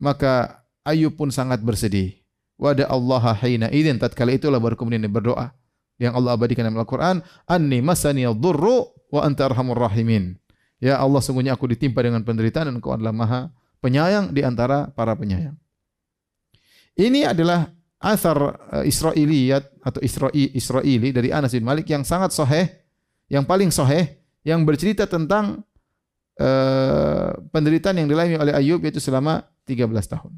[0.00, 2.14] maka Ayub pun sangat bersedih.
[2.56, 5.52] Wada Allah hina idin tatkala itulah baru kemudian dia berdoa
[6.00, 10.36] yang Allah abadikan dalam Al-Quran, Anni masani dhurru wa anta arhamur rahimin.
[10.76, 13.48] Ya Allah, sungguhnya aku ditimpa dengan penderitaan dan Engkau adalah maha
[13.80, 15.56] penyayang di antara para penyayang.
[16.96, 17.68] Ini adalah
[18.00, 18.36] asar
[18.72, 22.68] uh, Israiliyat atau Isra'i, Israili dari Anas bin Malik yang sangat sahih,
[23.28, 25.64] yang paling sahih, yang bercerita tentang
[26.40, 30.32] uh, penderitaan yang dialami oleh Ayub yaitu selama 13 tahun.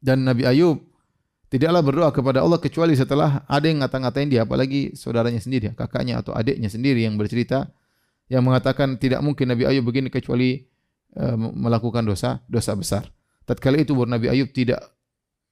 [0.00, 0.89] Dan Nabi Ayub
[1.50, 6.30] tidaklah berdoa kepada Allah kecuali setelah ada yang ngata-ngatain dia apalagi saudaranya sendiri kakaknya atau
[6.30, 7.68] adiknya sendiri yang bercerita
[8.30, 10.62] yang mengatakan tidak mungkin Nabi Ayub begini kecuali
[11.18, 13.10] uh, melakukan dosa dosa besar.
[13.42, 14.78] Tatkala itu baru Nabi Ayub tidak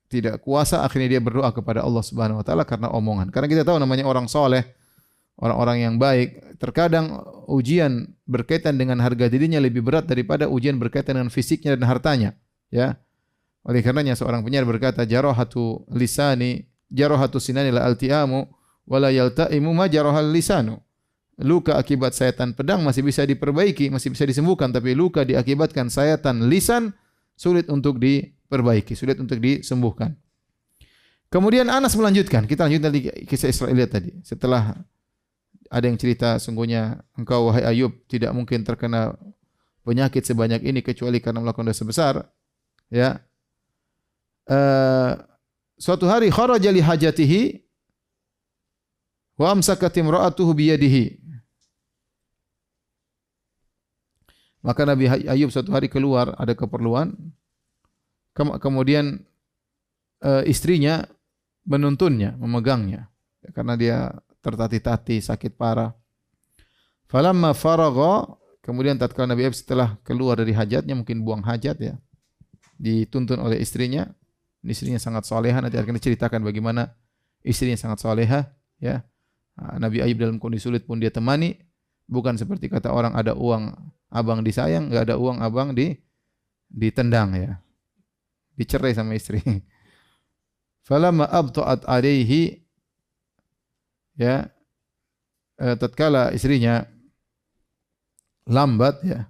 [0.08, 3.34] tidak kuasa akhirnya dia berdoa kepada Allah Subhanahu wa taala karena omongan.
[3.34, 4.62] Karena kita tahu namanya orang soleh
[5.42, 7.18] orang-orang yang baik terkadang
[7.50, 12.30] ujian berkaitan dengan harga dirinya lebih berat daripada ujian berkaitan dengan fisiknya dan hartanya
[12.74, 12.98] ya
[13.66, 18.48] oleh karenanya seorang penyair berkata jarahatu lisani jarahatu sinani la altiamu
[18.88, 20.80] wala yaltaimu ma jarahal lisanu.
[21.38, 26.90] Luka akibat sayatan pedang masih bisa diperbaiki, masih bisa disembuhkan, tapi luka diakibatkan sayatan lisan
[27.38, 30.18] sulit untuk diperbaiki, sulit untuk disembuhkan.
[31.30, 34.18] Kemudian Anas melanjutkan, kita lanjut tadi kisah Israel tadi.
[34.26, 34.82] Setelah
[35.70, 39.14] ada yang cerita sungguhnya engkau wahai Ayub tidak mungkin terkena
[39.86, 42.14] penyakit sebanyak ini kecuali karena melakukan dosa besar.
[42.90, 43.22] Ya,
[44.48, 45.12] uh,
[45.78, 47.62] suatu hari kharaja li hajatihi
[49.38, 51.22] wa amsakat imra'atuhu biyadihi.
[54.58, 57.14] Maka Nabi Ayub suatu hari keluar ada keperluan
[58.34, 59.22] kemudian
[60.22, 61.06] uh, istrinya
[61.62, 63.06] menuntunnya, memegangnya
[63.54, 63.98] karena dia
[64.42, 65.94] tertati-tati sakit parah.
[67.06, 71.94] Falamma faragha kemudian tatkala Nabi Ayub setelah keluar dari hajatnya mungkin buang hajat ya
[72.78, 74.10] dituntun oleh istrinya
[74.66, 76.90] istrinya sangat soleha nanti akan diceritakan bagaimana
[77.46, 78.50] istrinya sangat soleha
[78.82, 79.06] ya.
[79.58, 81.58] Ah, Nabi Ayub dalam kondisi sulit pun dia temani.
[82.08, 83.74] Bukan seperti kata orang ada uang
[84.08, 85.98] abang disayang nggak ada uang abang di
[86.72, 87.52] ditendang ya.
[88.56, 89.42] Dicerai sama istri.
[90.88, 92.64] Falamma abta'at alaihi
[94.16, 94.48] ya.
[95.58, 96.86] Eh, tatkala istrinya
[98.46, 99.28] lambat ya.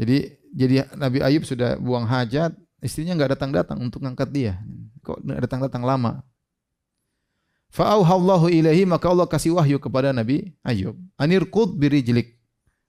[0.00, 4.54] Jadi jadi Nabi Ayub sudah buang hajat Istrinya nggak datang-datang untuk ngangkat dia.
[5.02, 6.22] Kok datang-datang lama?
[7.68, 10.96] Fa'auhallahu ilaihi maka Allah kasih wahyu kepada Nabi Ayub.
[11.20, 12.38] Anirqud birijlik.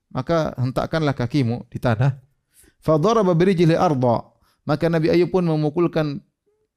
[0.10, 2.18] Maka hentakkanlah kakimu di tanah.
[2.80, 4.24] Fadaraba birijli arda.
[4.64, 6.22] Maka Nabi Ayub pun memukulkan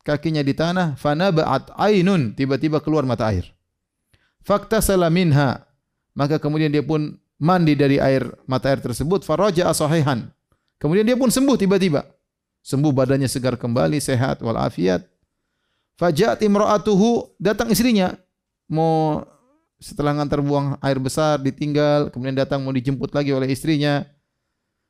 [0.02, 0.96] kakinya di tanah.
[0.96, 2.32] Fanaba'at ainun.
[2.32, 3.52] Tiba-tiba keluar mata air.
[4.42, 5.68] Faktasala minha.
[6.12, 9.22] Maka kemudian dia pun mandi dari air mata air tersebut.
[9.22, 10.28] Faraja asahihan.
[10.82, 12.02] Kemudian dia pun sembuh tiba-tiba.
[12.62, 15.02] Sembuh badannya segar kembali, sehat walafiat.
[15.98, 18.14] Fajat imra'atuhu, datang istrinya.
[18.70, 19.26] Mau
[19.82, 24.06] setelah ngantar buang air besar ditinggal, kemudian datang mau dijemput lagi oleh istrinya.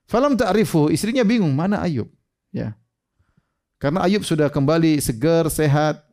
[0.05, 2.13] Falam ta'rifu, istrinya bingung, mana Ayub?
[2.53, 2.77] Ya.
[3.81, 6.05] Karena Ayub sudah kembali segar, sehat.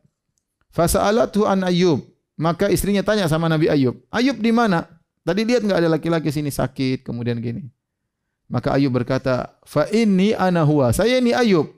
[0.72, 2.00] Fasa'alatu an Ayub.
[2.40, 4.88] Maka istrinya tanya sama Nabi Ayub, Ayub di mana?
[5.20, 7.68] Tadi lihat enggak ada laki-laki sini sakit, kemudian gini.
[8.50, 11.70] Maka Ayub berkata, "Fa inni ana huwa." Saya ini Ayub.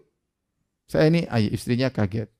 [0.89, 2.33] Saya ini Ayub, istrinya kaget.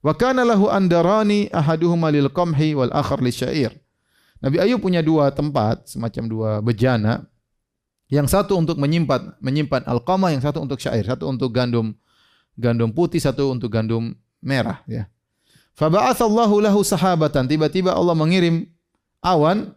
[0.00, 3.76] Wa kana lahu andarani ahaduhuma lil qamhi wal akhar syair.
[4.40, 7.28] Nabi Ayub punya dua tempat, semacam dua bejana.
[8.12, 11.96] Yang satu untuk menyimpan menyimpan alqamah, yang satu untuk syair, satu untuk gandum
[12.56, 14.12] gandum putih, satu untuk gandum
[14.44, 15.08] merah, ya.
[15.72, 17.48] Fa ba'atsallahu lahu sahabatan.
[17.48, 18.68] Tiba-tiba Allah mengirim
[19.24, 19.72] awan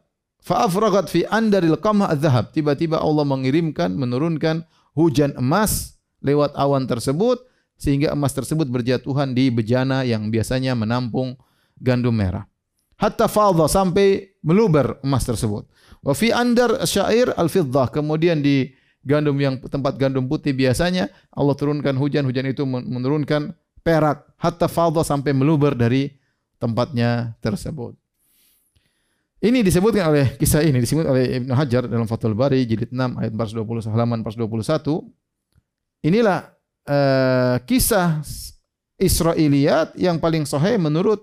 [0.47, 2.55] Fa'afragat fi andaril qamah adzhab.
[2.55, 4.63] Tiba-tiba Allah mengirimkan, menurunkan
[4.95, 7.43] hujan emas lewat awan tersebut
[7.75, 11.35] sehingga emas tersebut berjatuhan di bejana yang biasanya menampung
[11.83, 12.47] gandum merah.
[12.95, 15.67] Hatta fadha sampai meluber emas tersebut.
[15.99, 17.91] Wa fi andar syair al-fiddah.
[17.91, 18.71] Kemudian di
[19.03, 23.51] gandum yang tempat gandum putih biasanya Allah turunkan hujan, hujan itu menurunkan
[23.83, 26.15] perak hatta fadha sampai meluber dari
[26.55, 27.99] tempatnya tersebut.
[29.37, 33.31] Ini disebutkan oleh kisah ini disebut oleh Ibnu Hajar dalam Fathul Bari jilid 6 ayat
[33.37, 36.09] 420 halaman 421.
[36.09, 36.57] Inilah
[36.89, 38.25] uh, kisah
[38.97, 41.21] Israiliyat yang paling sahih menurut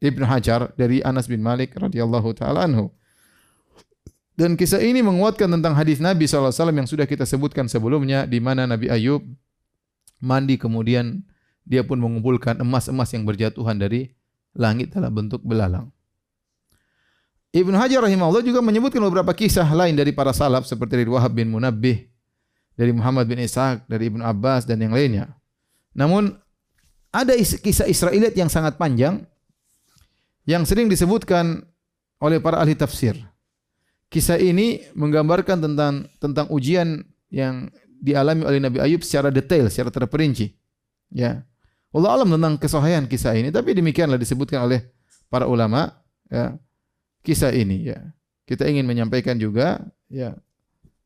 [0.00, 2.88] Ibnu Hajar dari Anas bin Malik radhiyallahu taala anhu.
[4.32, 8.64] Dan kisah ini menguatkan tentang hadis Nabi SAW yang sudah kita sebutkan sebelumnya di mana
[8.64, 9.20] Nabi Ayub
[10.24, 11.20] mandi kemudian
[11.68, 14.16] dia pun mengumpulkan emas-emas yang berjatuhan dari
[14.56, 15.92] langit dalam bentuk belalang.
[17.50, 21.50] Ibnu Hajar rahimahullah juga menyebutkan beberapa kisah lain dari para salaf seperti dari Wahab bin
[21.50, 22.06] Munabbih,
[22.78, 25.34] dari Muhammad bin Ishaq, dari Ibnu Abbas dan yang lainnya.
[25.90, 26.30] Namun
[27.10, 29.26] ada kisah Israeliat yang sangat panjang
[30.46, 31.66] yang sering disebutkan
[32.22, 33.18] oleh para ahli tafsir.
[34.06, 37.02] Kisah ini menggambarkan tentang tentang ujian
[37.34, 37.66] yang
[37.98, 40.54] dialami oleh Nabi Ayub secara detail, secara terperinci.
[41.10, 41.42] Ya.
[41.90, 44.86] Allah alam tentang kesahihan kisah ini, tapi demikianlah disebutkan oleh
[45.26, 45.90] para ulama,
[46.30, 46.54] ya
[47.24, 47.98] kisah ini ya.
[48.48, 49.78] Kita ingin menyampaikan juga
[50.10, 50.34] ya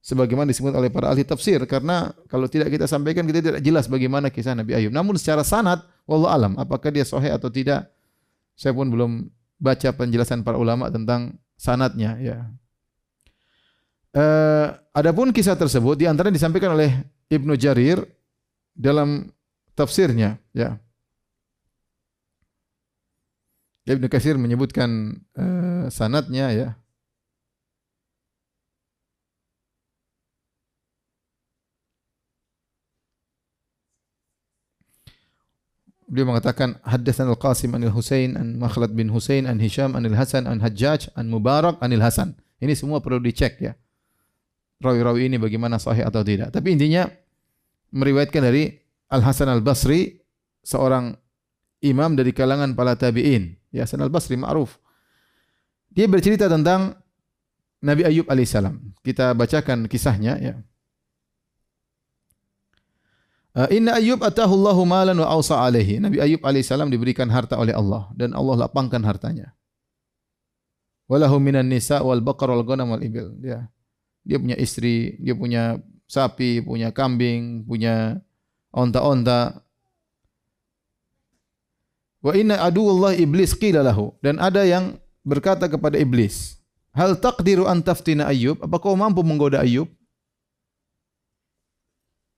[0.04, 4.28] sebagaimana disebut oleh para ahli tafsir karena kalau tidak kita sampaikan kita tidak jelas bagaimana
[4.28, 4.92] kisah Nabi Ayub.
[4.92, 7.88] Namun secara sanad wallahu alam apakah dia sahih atau tidak
[8.52, 12.38] saya pun belum baca penjelasan para ulama tentang sanatnya ya.
[14.14, 18.04] Uh, adapun kisah tersebut di antara disampaikan oleh Ibnu Jarir
[18.76, 19.32] dalam
[19.72, 20.78] tafsirnya ya.
[23.84, 26.68] Ibnu Katsir menyebutkan uh, sanatnya ya.
[36.04, 40.62] Dia mengatakan haddatsan Al-Qasim anil Husain an Makhlad bin Husain an Hisham anil Hasan an
[40.62, 42.38] Hajjaj an Mubarak anil Hasan.
[42.62, 43.72] Ini semua perlu dicek ya.
[44.78, 46.54] Rawi-rawi ini bagaimana sahih atau tidak.
[46.54, 47.08] Tapi intinya
[47.90, 48.78] meriwayatkan dari
[49.10, 50.22] Al Hasan Al Basri
[50.62, 51.16] seorang
[51.84, 53.52] imam dari kalangan para tabi'in.
[53.68, 54.80] Ya, Hasan al-Basri ma'ruf.
[55.94, 56.98] Dia bercerita tentang
[57.78, 58.98] Nabi Ayub alaihissalam.
[59.00, 60.54] Kita bacakan kisahnya ya.
[63.54, 66.02] Uh, Inna Ayub atahu Allahu malan wa awsa alaihi.
[66.02, 69.54] Nabi Ayub alaihissalam diberikan harta oleh Allah dan Allah lapangkan hartanya.
[71.06, 73.30] Walahu minan nisa wal baqar wal ghanam wal ibil.
[73.38, 73.70] Dia
[74.26, 75.78] dia punya istri, dia punya
[76.10, 78.18] sapi, punya kambing, punya
[78.74, 79.64] onta-onta,
[82.24, 84.16] Wa inna aduwullah iblis qila lahu.
[84.24, 86.60] Dan ada yang berkata kepada iblis,
[86.94, 88.62] Hal taqdiru an taftina Ayub?
[88.62, 89.90] Apa kau mampu menggoda Ayub?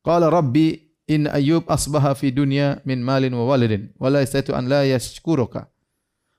[0.00, 4.70] Qala Rabbi in Ayub asbaha fi dunya min malin wa walidin wa la yastatu an
[4.70, 5.68] la yashkuruka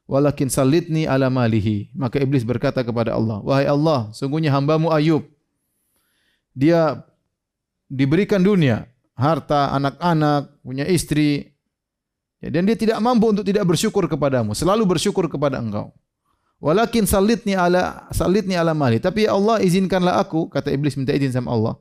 [0.07, 5.27] walakin sallitni ala malihi maka iblis berkata kepada Allah wahai Allah sungguhnya hambamu Ayub
[6.55, 7.03] dia
[7.91, 11.57] diberikan dunia harta anak-anak punya istri
[12.37, 15.89] Ya, dan dia tidak mampu untuk tidak bersyukur kepadamu, selalu bersyukur kepada engkau.
[16.57, 18.97] Walakin salitni ala salitni ala mali.
[18.97, 21.75] Tapi ya Allah izinkanlah aku, kata iblis minta izin sama Allah.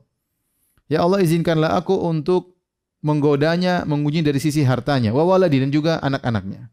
[0.85, 2.57] Ya Allah izinkanlah aku untuk
[3.01, 6.69] menggodanya, menguji dari sisi hartanya, wa waladi dan juga anak-anaknya.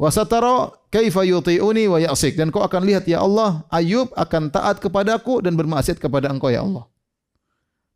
[0.00, 4.80] Wa satara kaifa yuti'uni wa ya'sik dan kau akan lihat ya Allah Ayub akan taat
[4.80, 6.88] kepadaku dan bermaksiat kepada engkau ya Allah.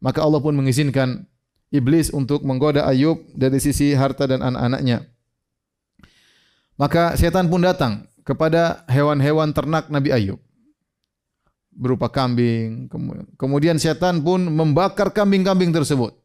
[0.05, 1.25] Maka Allah pun mengizinkan
[1.73, 5.09] iblis untuk menggoda Ayub dari sisi harta dan anak-anaknya.
[6.77, 10.41] Maka setan pun datang kepada hewan-hewan ternak Nabi Ayub
[11.75, 12.89] berupa kambing.
[13.37, 16.17] Kemudian setan pun membakar kambing-kambing tersebut.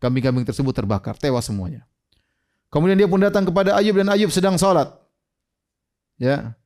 [0.00, 1.84] Kambing-kambing tersebut terbakar, tewas semuanya.
[2.72, 4.90] Kemudian dia pun datang kepada Ayub dan Ayub sedang salat.
[6.18, 6.56] Ya.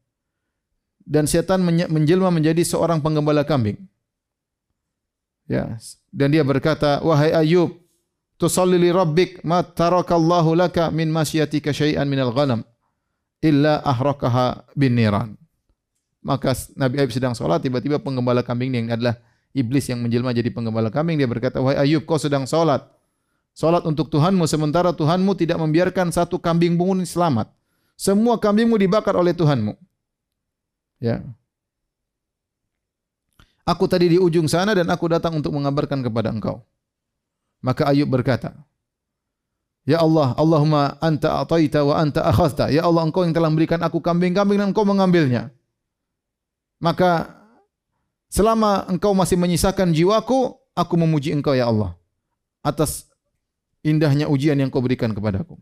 [1.08, 3.80] Dan setan menjelma menjadi seorang penggembala kambing.
[5.48, 5.80] Ya.
[6.12, 7.80] Dan dia berkata, "Wahai Ayub,
[8.36, 12.67] tusalli li rabbik ma tarakallahu laka min masyiatika syai'an minal ghanam
[13.44, 15.38] illa ahraqaha bin niran."
[16.22, 19.16] Maka Nabi Ayub sedang salat, tiba-tiba penggembala kambing yang adalah
[19.54, 22.84] iblis yang menjelma jadi penggembala kambing, dia berkata, "Wahai Ayub, kau sedang salat."
[23.58, 27.50] Salat untuk Tuhanmu sementara Tuhanmu tidak membiarkan satu kambing pun selamat.
[27.98, 29.74] Semua kambingmu dibakar oleh Tuhanmu.
[31.02, 31.26] Ya.
[33.66, 36.62] Aku tadi di ujung sana dan aku datang untuk mengabarkan kepada engkau.
[37.58, 38.54] Maka Ayub berkata,
[39.88, 42.68] Ya Allah, Allahumma anta ataita wa anta akhadta.
[42.68, 45.48] Ya Allah, engkau yang telah memberikan aku kambing-kambing dan engkau mengambilnya.
[46.76, 47.32] Maka
[48.28, 51.96] selama engkau masih menyisakan jiwaku, aku memuji engkau ya Allah.
[52.60, 53.08] Atas
[53.80, 55.56] indahnya ujian yang kau berikan kepadaku.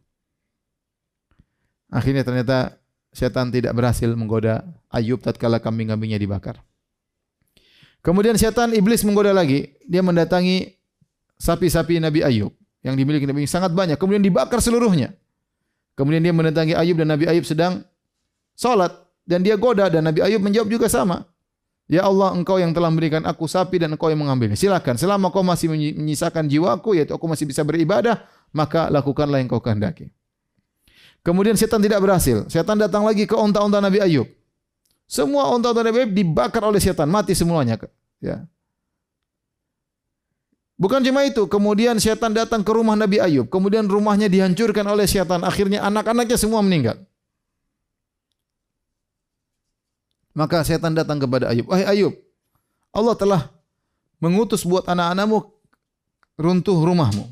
[1.87, 2.83] Akhirnya ternyata
[3.15, 6.67] setan tidak berhasil menggoda Ayub tatkala kambing-kambingnya dibakar.
[8.03, 9.79] Kemudian setan iblis menggoda lagi.
[9.87, 10.75] Dia mendatangi
[11.39, 12.51] sapi-sapi Nabi Ayub
[12.87, 13.99] yang dimiliki Nabi sangat banyak.
[13.99, 15.11] Kemudian dibakar seluruhnya.
[15.99, 17.83] Kemudian dia mendatangi Ayub dan Nabi Ayub sedang
[18.55, 18.95] salat
[19.27, 21.27] dan dia goda dan Nabi Ayub menjawab juga sama.
[21.87, 24.59] Ya Allah, engkau yang telah memberikan aku sapi dan engkau yang mengambilnya.
[24.59, 29.63] Silakan, selama kau masih menyisakan jiwaku, yaitu aku masih bisa beribadah, maka lakukanlah yang kau
[29.63, 30.11] kehendaki.
[31.23, 32.43] Kemudian setan tidak berhasil.
[32.51, 34.27] Setan datang lagi ke onta-onta Nabi Ayub.
[35.07, 37.79] Semua onta-onta Nabi Ayub dibakar oleh setan, mati semuanya.
[38.19, 38.51] Ya.
[40.77, 45.41] Bukan cuma itu, kemudian setan datang ke rumah Nabi Ayub, kemudian rumahnya dihancurkan oleh setan,
[45.41, 47.01] akhirnya anak-anaknya semua meninggal.
[50.37, 51.65] Maka setan datang kepada Ayub.
[51.65, 52.13] Wahai Ayub,
[52.93, 53.43] Allah telah
[54.21, 55.49] mengutus buat anak-anakmu
[56.37, 57.25] runtuh rumahmu.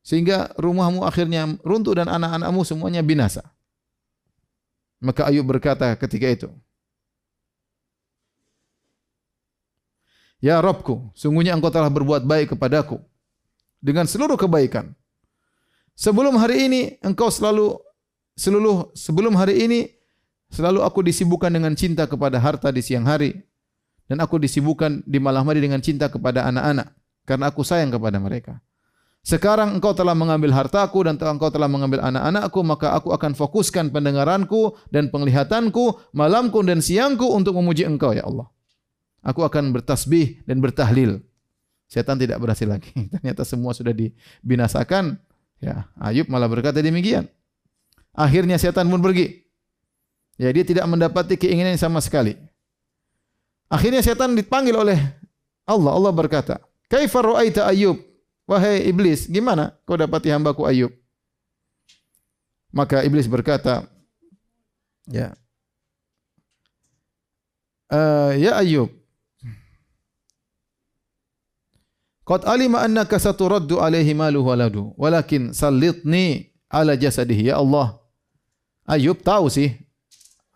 [0.00, 3.44] Sehingga rumahmu akhirnya runtuh dan anak-anakmu semuanya binasa.
[5.04, 6.48] Maka Ayub berkata ketika itu,
[10.44, 13.00] Ya Robku, sungguhnya engkau telah berbuat baik kepadaku
[13.80, 14.92] dengan seluruh kebaikan.
[15.96, 17.80] Sebelum hari ini engkau selalu
[18.36, 19.80] seluruh sebelum hari ini
[20.54, 23.34] Selalu aku disibukkan dengan cinta kepada harta di siang hari
[24.06, 26.94] dan aku disibukkan di malam hari dengan cinta kepada anak-anak
[27.26, 28.62] karena aku sayang kepada mereka.
[29.26, 34.78] Sekarang engkau telah mengambil hartaku dan engkau telah mengambil anak-anakku, maka aku akan fokuskan pendengaranku
[34.94, 38.46] dan penglihatanku, malamku dan siangku untuk memuji engkau ya Allah.
[39.24, 41.24] Aku akan bertasbih dan bertahlil.
[41.88, 42.92] Setan tidak berhasil lagi.
[43.12, 45.16] Ternyata semua sudah dibinasakan.
[45.64, 47.24] Ya, Ayub malah berkata demikian.
[48.12, 49.42] Akhirnya setan pun pergi.
[50.36, 52.36] Ya, dia tidak mendapati keinginan sama sekali.
[53.72, 55.00] Akhirnya setan dipanggil oleh
[55.64, 55.92] Allah.
[55.96, 56.60] Allah berkata,
[56.92, 57.96] "Kaifa ra'aita Ayub?"
[58.44, 60.92] Wahai iblis, gimana kau dapati hambaku Ayub?
[62.68, 63.88] Maka iblis berkata,
[65.08, 65.32] ya,
[67.88, 68.92] uh, ya Ayub,
[72.24, 77.52] Qad alima annaka saturaddu alaihi maluhu waladu, walakin sallitni ala jasadihi.
[77.52, 78.00] Ya Allah,
[78.88, 79.76] Ayub tahu sih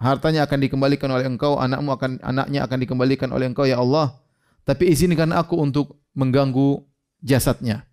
[0.00, 4.16] hartanya akan dikembalikan oleh engkau, anakmu akan anaknya akan dikembalikan oleh engkau ya Allah.
[4.64, 6.84] Tapi izinkan aku untuk mengganggu
[7.20, 7.84] jasadnya.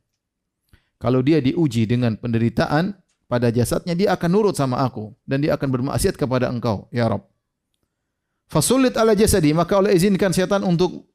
[0.96, 2.96] Kalau dia diuji dengan penderitaan
[3.28, 7.28] pada jasadnya, dia akan nurut sama aku dan dia akan bermaksiat kepada engkau, ya Rabb.
[8.48, 11.12] Fasulit ala jasadi, maka oleh izinkan setan untuk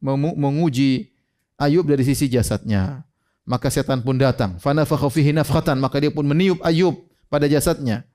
[0.00, 1.12] menguji
[1.60, 3.04] Ayub dari sisi jasadnya.
[3.44, 4.56] Maka setan pun datang.
[4.56, 4.88] Fana
[5.76, 8.08] maka dia pun meniup Ayub pada jasadnya.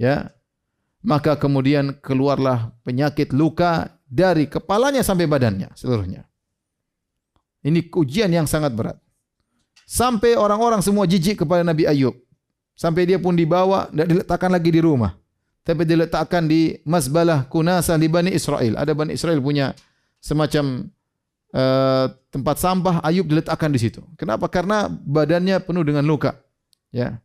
[0.00, 0.32] Ya,
[1.00, 6.28] maka kemudian keluarlah penyakit luka dari kepalanya sampai badannya seluruhnya.
[7.60, 8.96] Ini ujian yang sangat berat.
[9.84, 12.16] Sampai orang-orang semua jijik kepada Nabi Ayub.
[12.72, 15.12] Sampai dia pun dibawa dan diletakkan lagi di rumah.
[15.60, 18.80] Tapi diletakkan di Masbalah Kunasa di Bani Israel.
[18.80, 19.76] Ada Bani Israel punya
[20.24, 20.88] semacam
[21.54, 24.02] uh, tempat sampah, Ayub diletakkan di situ.
[24.14, 24.46] Kenapa?
[24.46, 26.38] Karena badannya penuh dengan luka.
[26.90, 27.18] Ya.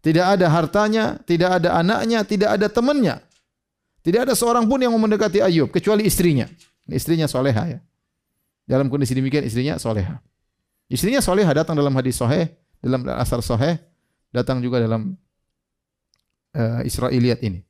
[0.00, 3.20] Tidak ada hartanya, tidak ada anaknya, tidak ada temannya.
[4.00, 6.48] Tidak ada seorang pun yang mau mendekati Ayub kecuali istrinya.
[6.88, 7.80] Istrinya soleha ya.
[8.64, 10.22] Dalam kondisi demikian istrinya soleha.
[10.88, 13.78] Istrinya soleha datang dalam hadis soheh, dalam asar soheh,
[14.32, 15.14] datang juga dalam
[16.54, 17.60] uh, Israiliyat ini.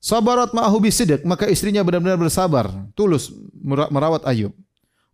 [0.00, 3.32] Sabarat ma'ahu bisidq, maka istrinya benar-benar bersabar, tulus
[3.64, 4.52] merawat Ayub.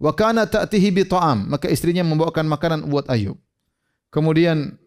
[0.00, 3.36] Wa kana ta'tihi bi ta'am, maka istrinya membawakan makanan buat Ayub.
[4.08, 4.80] Kemudian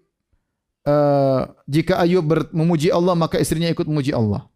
[0.90, 4.50] uh, jika Ayub memuji Allah, maka istrinya ikut memuji Allah.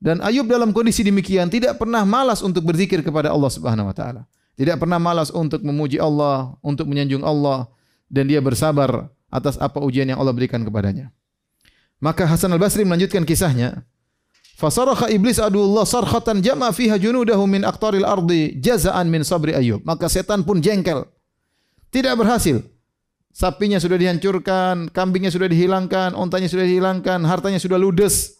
[0.00, 4.22] Dan Ayub dalam kondisi demikian tidak pernah malas untuk berzikir kepada Allah Subhanahu wa taala.
[4.56, 7.70] Tidak pernah malas untuk memuji Allah, untuk menyanjung Allah
[8.08, 11.12] dan dia bersabar atas apa ujian yang Allah berikan kepadanya.
[12.00, 13.84] Maka Hasan Al-Basri melanjutkan kisahnya,
[14.58, 19.86] Fasarakha iblis adullah sarkhatan jama fiha junudahu min aqtaril ardi jazaan min sabri Ayub.
[19.86, 21.06] Maka setan pun jengkel.
[21.94, 22.66] Tidak berhasil.
[23.30, 28.34] Sapinya sudah dihancurkan, kambingnya sudah dihilangkan, ontanya sudah dihilangkan, hartanya sudah ludes,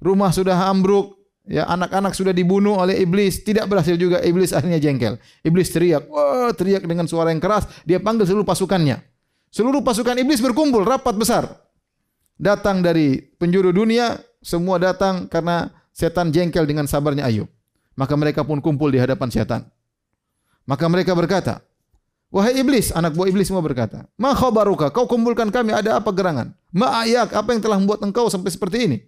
[0.00, 5.20] rumah sudah ambruk, ya anak-anak sudah dibunuh oleh iblis, tidak berhasil juga iblis akhirnya jengkel.
[5.44, 9.04] Iblis teriak, wah teriak dengan suara yang keras, dia panggil seluruh pasukannya.
[9.52, 11.44] Seluruh pasukan iblis berkumpul rapat besar.
[12.40, 17.50] Datang dari penjuru dunia, semua datang karena setan jengkel dengan sabarnya Ayub.
[17.98, 19.66] Maka mereka pun kumpul di hadapan setan.
[20.62, 21.58] Maka mereka berkata,
[22.28, 26.52] Wahai iblis, anak buah iblis semua berkata, Ma khabaruka, kau kumpulkan kami, ada apa gerangan?
[26.70, 28.98] Ma ayak, apa yang telah membuat engkau sampai seperti ini?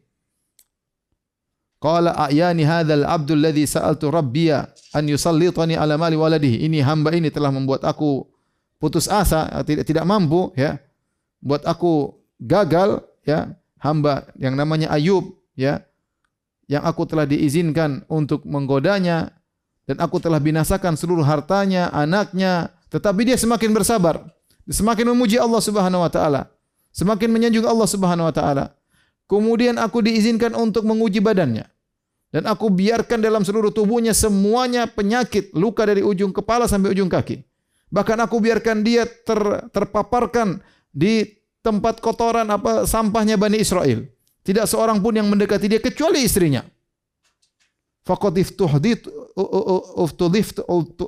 [1.80, 6.64] Qala a'yani hadzal abdul ladzi sa'altu rabbiya an yusallitani ala mali waladihi.
[6.64, 8.24] Ini hamba ini telah membuat aku
[8.80, 10.80] putus asa, tidak tidak mampu ya.
[11.40, 15.82] Buat aku gagal ya hamba yang namanya Ayub ya
[16.70, 19.34] yang aku telah diizinkan untuk menggodanya
[19.90, 24.22] dan aku telah binasakan seluruh hartanya, anaknya, tetapi dia semakin bersabar,
[24.70, 26.46] semakin memuji Allah Subhanahu wa taala,
[26.94, 28.64] semakin menyanjung Allah Subhanahu wa taala.
[29.26, 31.66] Kemudian aku diizinkan untuk menguji badannya.
[32.30, 37.42] Dan aku biarkan dalam seluruh tubuhnya semuanya penyakit, luka dari ujung kepala sampai ujung kaki.
[37.90, 40.62] Bahkan aku biarkan dia ter, terpaparkan
[40.94, 41.26] di
[41.60, 44.04] tempat kotoran apa sampahnya Bani Israel.
[44.40, 46.64] Tidak seorang pun yang mendekati dia kecuali istrinya.
[48.00, 49.04] Faqad iftuhdit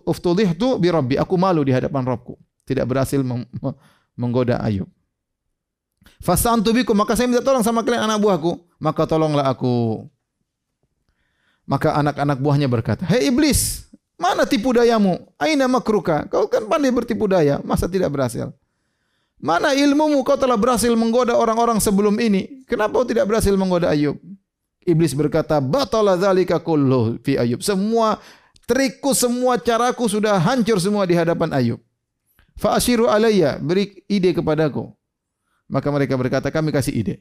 [0.05, 1.15] uftudihtu bi rabbi.
[1.17, 2.37] Aku malu di hadapan Rabbku.
[2.69, 3.25] Tidak berhasil
[4.15, 4.87] menggoda Ayub.
[6.23, 10.07] Fasantu bikum, maka saya minta tolong sama kalian anak buahku, maka tolonglah aku.
[11.67, 13.87] Maka anak-anak buahnya berkata, "Hei iblis,
[14.19, 15.19] mana tipu dayamu?
[15.39, 16.27] Aina makruka?
[16.27, 18.51] Kau kan pandai bertipu daya, masa tidak berhasil?"
[19.43, 22.63] Mana ilmumu kau telah berhasil menggoda orang-orang sebelum ini?
[22.71, 24.15] Kenapa kau tidak berhasil menggoda Ayub?
[24.87, 28.23] Iblis berkata, "Batala dzalika kullu fi Ayub." Semua
[28.71, 31.83] trikku, semua caraku sudah hancur semua di hadapan Ayub.
[32.55, 34.95] Fa asyiru alayya, beri ide kepadaku.
[35.67, 37.15] Maka mereka berkata, "Kami kasih ide."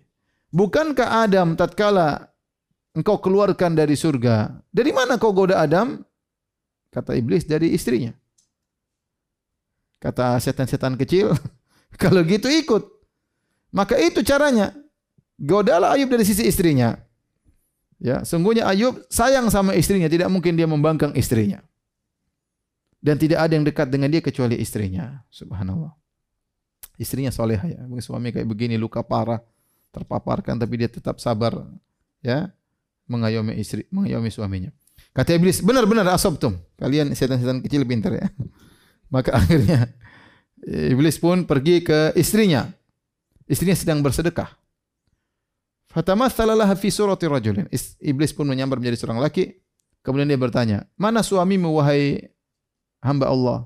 [0.54, 2.30] Bukankah Adam tatkala
[2.94, 6.06] engkau keluarkan dari surga, dari mana kau goda Adam?
[6.94, 8.14] Kata iblis dari istrinya.
[9.98, 11.32] Kata setan-setan kecil,
[12.02, 12.84] Kalau gitu ikut.
[13.72, 14.76] Maka itu caranya.
[15.42, 17.00] Godalah Ayub dari sisi istrinya.
[18.02, 21.62] Ya, sungguhnya Ayub sayang sama istrinya, tidak mungkin dia membangkang istrinya.
[23.02, 25.26] Dan tidak ada yang dekat dengan dia kecuali istrinya.
[25.34, 25.94] Subhanallah.
[27.02, 27.82] Istrinya solehah ya.
[27.98, 29.42] Suami kayak begini luka parah,
[29.90, 31.58] terpaparkan tapi dia tetap sabar
[32.22, 32.54] ya
[33.10, 34.70] mengayomi istri, mengayomi suaminya.
[35.12, 36.56] Kata iblis, benar-benar asabtum.
[36.78, 38.28] Kalian setan-setan kecil pintar ya.
[39.14, 39.92] Maka akhirnya
[40.68, 42.70] Iblis pun pergi ke istrinya.
[43.50, 44.54] Istrinya sedang bersedekah.
[45.92, 47.68] Fatamathala laha fi surati rajulin.
[48.00, 49.58] Iblis pun menyambar menjadi seorang laki.
[50.06, 52.32] Kemudian dia bertanya, "Mana suamimu wahai
[53.04, 53.60] hamba Allah?"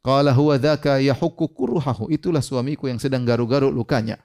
[0.00, 2.08] Qala huwa dzaka yahukku kurhahu.
[2.08, 4.16] Itulah suamiku yang sedang garuk-garuk lukanya.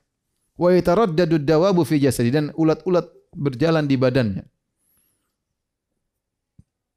[0.55, 4.47] Wa yataraddadu dawabu fi jasadi dan ulat-ulat berjalan di badannya.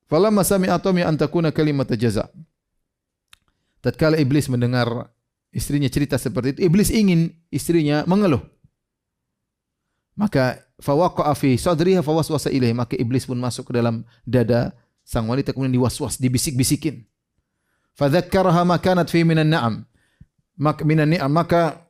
[0.06, 2.30] Falamma sami'atu mi an takuna kalimat jaza'
[3.88, 5.08] tatkala iblis mendengar
[5.48, 8.44] istrinya cerita seperti itu, iblis ingin istrinya mengeluh.
[10.12, 14.76] Maka fawaqa'a fi sadriha fawaswasa ilaihi, maka iblis pun masuk ke dalam dada
[15.08, 17.08] sang wanita kemudian diwaswas, dibisik-bisikin.
[17.96, 19.74] Fadzakkaraha ma kanat fi minan na'am.
[20.58, 21.88] Maka minan ni'am, maka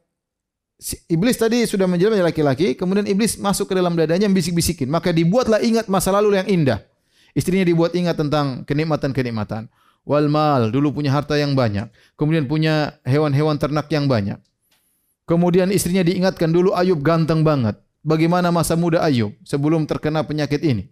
[1.11, 4.87] iblis tadi sudah menjelma laki-laki, kemudian iblis masuk ke dalam dadanya bisik-bisikin.
[4.87, 6.79] Maka dibuatlah ingat masa lalu yang indah.
[7.35, 9.67] Istrinya dibuat ingat tentang kenikmatan-kenikmatan
[10.09, 14.41] wal mal, dulu punya harta yang banyak, kemudian punya hewan-hewan ternak yang banyak.
[15.29, 17.77] Kemudian istrinya diingatkan dulu Ayub ganteng banget.
[18.01, 20.89] Bagaimana masa muda Ayub sebelum terkena penyakit ini?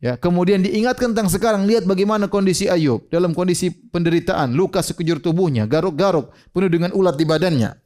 [0.00, 5.68] Ya, kemudian diingatkan tentang sekarang lihat bagaimana kondisi Ayub dalam kondisi penderitaan, luka sekujur tubuhnya,
[5.68, 7.76] garuk-garuk, penuh dengan ulat di badannya.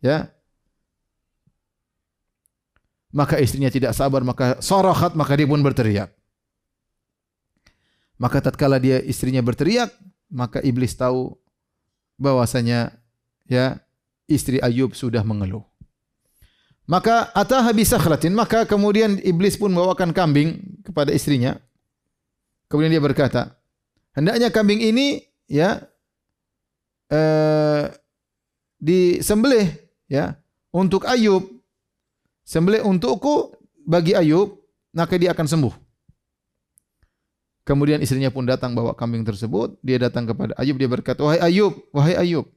[0.00, 0.32] Ya.
[3.12, 6.14] Maka istrinya tidak sabar, maka sorohat, maka dia pun berteriak.
[8.20, 9.88] Maka tatkala dia istrinya berteriak,
[10.28, 11.40] maka iblis tahu
[12.20, 12.92] bahwasanya
[13.48, 13.80] ya
[14.28, 15.64] istri Ayub sudah mengeluh.
[16.84, 21.56] Maka ataha bi sakhlatin, maka kemudian iblis pun membawakan kambing kepada istrinya.
[22.68, 23.56] Kemudian dia berkata,
[24.12, 25.80] hendaknya kambing ini ya
[27.08, 27.88] eh,
[28.76, 29.70] disembelih
[30.12, 30.36] ya
[30.76, 31.46] untuk Ayub.
[32.44, 33.54] Sembelih untukku
[33.86, 34.60] bagi Ayub,
[34.92, 35.74] maka dia akan sembuh.
[37.64, 39.76] Kemudian istrinya pun datang bawa kambing tersebut.
[39.84, 40.80] Dia datang kepada Ayub.
[40.80, 42.48] Dia berkata, wahai Ayub, wahai Ayub.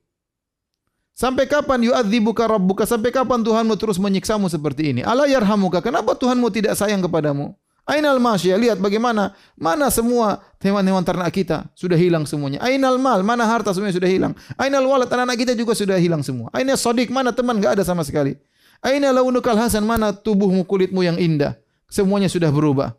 [1.13, 2.89] Sampai kapan yu'adzibuka rabbuka?
[2.89, 5.01] Sampai kapan Tuhanmu terus menyiksamu seperti ini?
[5.05, 5.77] Ala yarhamuka.
[5.77, 7.53] Kenapa Tuhanmu tidak sayang kepadamu?
[7.83, 12.63] Ainal masya, lihat bagaimana mana semua hewan-hewan ternak kita sudah hilang semuanya.
[12.63, 14.33] Ainal mal, mana harta semuanya sudah hilang.
[14.55, 16.47] Ainal walad, anak-anak kita juga sudah hilang semua.
[16.55, 18.39] Ainal sodik, mana teman enggak ada sama sekali.
[18.79, 21.59] Ainal launukal hasan, mana tubuhmu kulitmu yang indah.
[21.91, 22.95] Semuanya sudah berubah.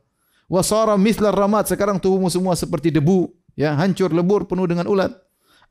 [0.47, 5.13] Wasara mislar ramat, sekarang tubuhmu semua seperti debu, ya, hancur lebur penuh dengan ulat.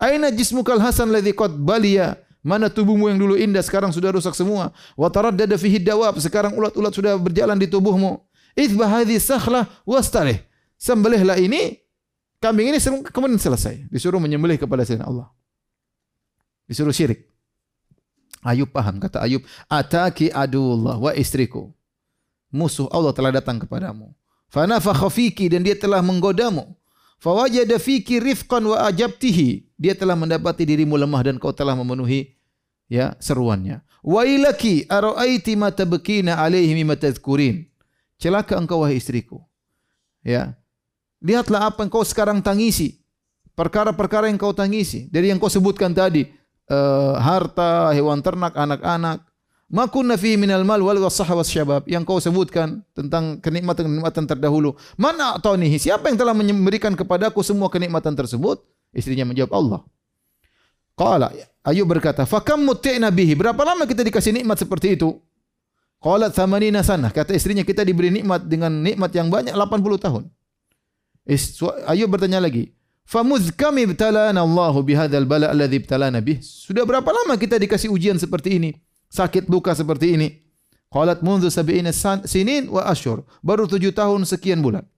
[0.02, 4.76] Aina jismukal hasan ladzi qad baliya, Mana tubuhmu yang dulu indah sekarang sudah rusak semua.
[5.00, 8.20] Wa taraddada fihi dawab, sekarang ulat-ulat sudah berjalan di tubuhmu.
[8.52, 10.44] Ithbah hadhi sakhlah wastalih.
[10.76, 11.80] Sembelihlah ini
[12.44, 12.84] kambing ini
[13.16, 13.88] kemudian selesai.
[13.88, 15.32] Disuruh menyembelih kepada selain Allah.
[16.68, 17.32] Disuruh syirik.
[18.44, 19.40] Ayub paham kata Ayub,
[19.72, 21.72] ataki adullah wa istriku.
[22.52, 24.12] Musuh Allah telah datang kepadamu.
[24.54, 26.78] Fanafakha fiki dan dia telah menggodamu.
[27.18, 29.66] Fawajada fiki rifqan wa ajabtihi.
[29.82, 32.38] Dia telah mendapati dirimu lemah dan kau telah memenuhi
[32.86, 33.82] ya seruannya.
[34.06, 37.66] Wailaki araaiti ma tabkina alaihi mimma tadhkurin.
[38.22, 39.42] Celaka engkau wahai istriku.
[40.22, 40.54] Ya.
[41.18, 43.02] Lihatlah apa kau sekarang tangisi.
[43.58, 45.10] Perkara-perkara yang kau tangisi.
[45.10, 46.30] Dari yang kau sebutkan tadi.
[46.70, 49.26] Uh, harta, hewan ternak, anak-anak.
[49.72, 54.76] Ma kunna fi minal mal wal wasah was syabab yang kau sebutkan tentang kenikmatan-kenikmatan terdahulu.
[55.00, 55.80] Mana atonihi?
[55.82, 58.62] Siapa yang telah memberikan kepadaku semua kenikmatan tersebut?
[58.94, 59.82] Istrinya menjawab Allah.
[60.94, 61.34] Qala
[61.66, 65.18] Ayub berkata, "Fakam muti'na bihi?" Berapa lama kita dikasih nikmat seperti itu?
[66.04, 67.10] Qalat thamanina sanah.
[67.10, 70.24] Kata istrinya kita diberi nikmat dengan nikmat yang banyak 80 tahun.
[71.88, 72.76] Ayub bertanya lagi.
[73.08, 76.44] Famuz kami ibtalana Allahu bihadzal bala alladhi ibtalana bih.
[76.44, 78.76] Sudah berapa lama kita dikasih ujian seperti ini?
[79.14, 80.42] Sakit luka seperti ini.
[80.90, 81.94] Qalat mundu sab'ina
[82.26, 83.22] sinin wa ashur.
[83.46, 84.90] Baru tujuh tahun sekian bulan.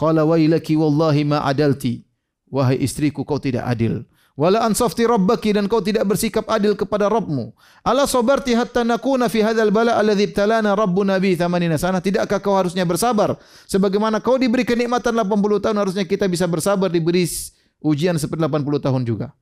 [0.00, 2.08] Qala wailaki wallahi ma adalti.
[2.48, 4.08] Wahai istriku kau tidak adil.
[4.40, 7.52] Wala ansafti rabbaki dan kau tidak bersikap adil kepada Rabbmu.
[7.84, 12.00] Ala sabarti hatta nakuna fi hadzal bala alladhi ibtalana rabbuna bi thamanina sana.
[12.00, 13.36] Tidakkah kau harusnya bersabar
[13.68, 17.28] sebagaimana kau diberi kenikmatan 80 tahun harusnya kita bisa bersabar diberi
[17.84, 19.36] ujian seperti 80 tahun juga.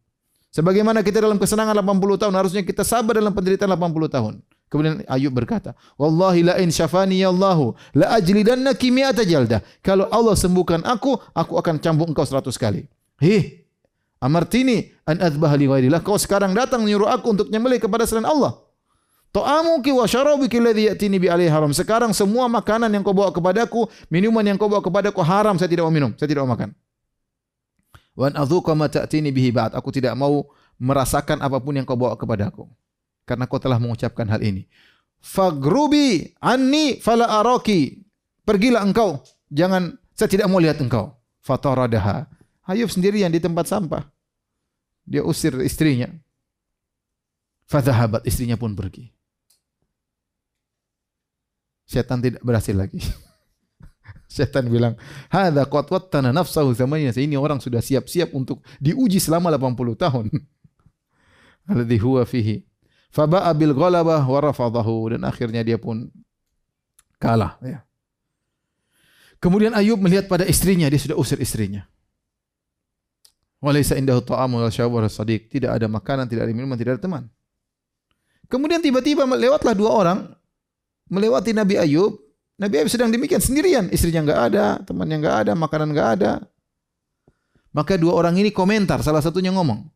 [0.48, 4.34] Sebagaimana kita dalam kesenangan 80 tahun harusnya kita sabar dalam penderitaan 80 tahun.
[4.68, 10.36] Kemudian Ayub berkata, "Wallahi la in syafani ya Allahu la ajlidannaki mi'ata jaldah." Kalau Allah
[10.36, 12.84] sembuhkan aku, aku akan cambuk engkau 100 kali.
[13.20, 13.64] Hih,
[14.18, 15.70] Amartini an adzbah li.
[16.02, 18.58] Kau sekarang datang menyuruh aku untuk nyembelih kepada selain Allah.
[19.30, 21.70] Ta'amuki wa syarabiki alladhi ya'tini bi alaihi haram.
[21.70, 25.84] Sekarang semua makanan yang kau bawa kepadaku, minuman yang kau bawa kepadaku haram, saya tidak
[25.86, 26.72] mau minum, saya tidak mau makan.
[28.18, 29.78] Wa an adzuqa ma ta'tini bihi ba'd.
[29.78, 30.42] Aku tidak mau
[30.82, 32.66] merasakan apa pun yang kau bawa kepadaku.
[33.22, 34.66] Karena kau telah mengucapkan hal ini.
[35.22, 38.02] Fagrubi anni fala araki.
[38.42, 39.22] Pergilah engkau,
[39.54, 41.14] jangan saya tidak mau lihat engkau.
[41.46, 42.26] Fataradaha.
[42.66, 44.02] Ayub sendirian di tempat sampah.
[45.06, 46.10] Dia usir istrinya.
[47.70, 49.14] Fadhahabat istrinya pun pergi.
[51.86, 52.98] Setan tidak berhasil lagi.
[54.28, 54.94] Setan bilang,
[55.32, 60.26] "Hadza qad wattana nafsahu zamanina." Ini orang sudah siap-siap untuk diuji selama 80 tahun.
[61.72, 62.68] Alladhi huwa fihi.
[63.08, 66.12] Faba'a bil ghalabah wa rafadahu dan akhirnya dia pun
[67.16, 67.88] kalah ya.
[69.40, 71.86] Kemudian Ayub melihat pada istrinya, dia sudah usir istrinya.
[73.58, 75.50] Walaysa indahu ta'amu wa syarab wa sadiq.
[75.50, 77.22] Tidak ada makanan, tidak ada minuman, tidak ada teman.
[78.50, 80.18] Kemudian tiba-tiba lewatlah dua orang
[81.10, 82.27] melewati Nabi Ayub.
[82.58, 86.32] Nabi Ayub sedang demikian sendirian, istrinya enggak ada, temannya enggak ada, makanan enggak ada.
[87.70, 89.86] Maka dua orang ini komentar, salah satunya ngomong,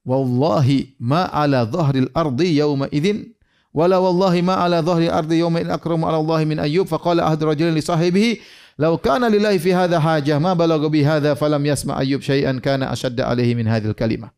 [0.00, 3.36] "Wallahi ma ala dhahril ardi yauma idzin
[3.68, 7.52] wala wallahi ma ala dhahril ardi yauma idzin akramu ala Allah min Ayyub." Faqala ahadu
[7.52, 8.40] rajulin li sahibihi,
[8.74, 12.90] Lau kana lillahi fi hadha hajah ma balagha bi hadha falam yasma Ayyub syai'an kana
[12.90, 14.34] ashadda alaihi min hadhil kalimah.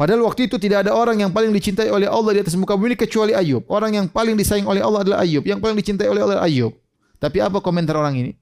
[0.00, 2.96] Padahal waktu itu tidak ada orang yang paling dicintai oleh Allah di atas muka bumi
[2.96, 3.68] kecuali Ayub.
[3.68, 5.44] Orang yang paling disayang oleh Allah adalah Ayub.
[5.44, 6.72] Yang paling dicintai oleh Allah adalah Ayub.
[7.20, 8.32] Tapi apa komentar orang ini?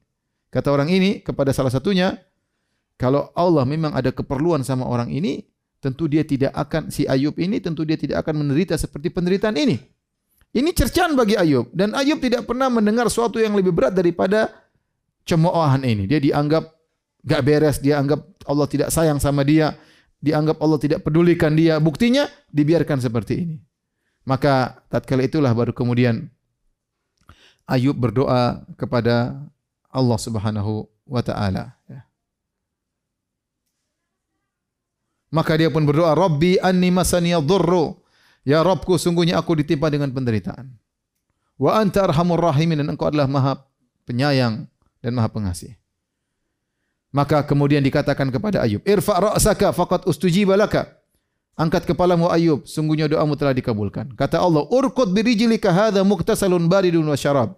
[0.55, 2.15] Kata orang ini kepada salah satunya,
[2.95, 5.51] kalau Allah memang ada keperluan sama orang ini,
[5.83, 9.83] tentu dia tidak akan si Ayub ini tentu dia tidak akan menderita seperti penderitaan ini.
[10.55, 14.47] Ini cercaan bagi Ayub dan Ayub tidak pernah mendengar sesuatu yang lebih berat daripada
[15.27, 16.07] cemoohan ini.
[16.07, 16.71] Dia dianggap
[17.27, 19.75] gak beres, dia anggap Allah tidak sayang sama dia,
[20.19, 21.79] dianggap Allah tidak pedulikan dia.
[21.79, 23.57] Buktinya dibiarkan seperti ini.
[24.29, 26.29] Maka tatkala itulah baru kemudian
[27.69, 29.45] Ayub berdoa kepada
[29.93, 32.01] Allah Subhanahu wa taala ya.
[35.29, 38.01] Maka dia pun berdoa, "Rabbi anni masani dhurru."
[38.49, 40.73] Ya Rabbku, sungguhnya aku ditimpa dengan penderitaan.
[41.61, 43.61] Wa anta arhamur rahimin dan engkau adalah maha
[44.09, 44.65] penyayang
[45.05, 45.77] dan maha pengasih.
[47.09, 51.01] Maka kemudian dikatakan kepada Ayub, "Irfa ra'saka faqad ustujiba laka."
[51.59, 54.15] Angkat kepalamu Ayub, sungguhnya doamu telah dikabulkan.
[54.15, 57.57] Kata Allah, "Urqud birijlika hadza muktasalun baridun wa syarab."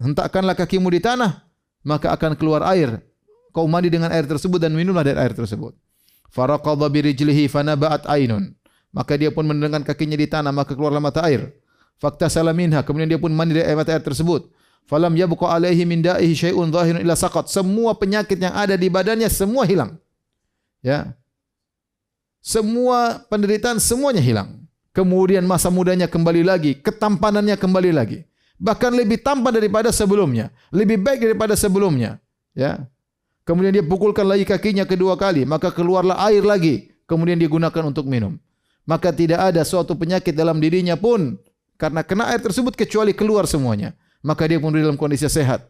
[0.00, 1.44] Hentakkanlah kakimu di tanah,
[1.84, 3.04] maka akan keluar air.
[3.52, 5.76] Kau mandi dengan air tersebut dan minumlah dari air tersebut.
[6.30, 8.54] Faraqadha birijlihi fanaba'at ainun.
[8.94, 11.50] Maka dia pun menendangkan kakinya di tanah, maka keluarlah mata air.
[12.00, 14.48] Fakta salaminha, kemudian dia pun mandi dari mata air tersebut.
[14.86, 17.46] Falam yabqa alaihi min da'ihi syai'un zahirun illa saqat.
[17.50, 19.98] Semua penyakit yang ada di badannya semua hilang.
[20.82, 21.14] Ya.
[22.40, 24.60] Semua penderitaan semuanya hilang.
[24.90, 28.26] Kemudian masa mudanya kembali lagi, ketampanannya kembali lagi.
[28.58, 32.18] Bahkan lebih tampan daripada sebelumnya, lebih baik daripada sebelumnya.
[32.52, 32.90] Ya.
[33.46, 38.36] Kemudian dia pukulkan lagi kakinya kedua kali, maka keluarlah air lagi, kemudian digunakan untuk minum.
[38.84, 41.38] Maka tidak ada suatu penyakit dalam dirinya pun
[41.78, 43.94] karena kena air tersebut kecuali keluar semuanya.
[44.20, 45.64] Maka dia pun dalam kondisi sehat.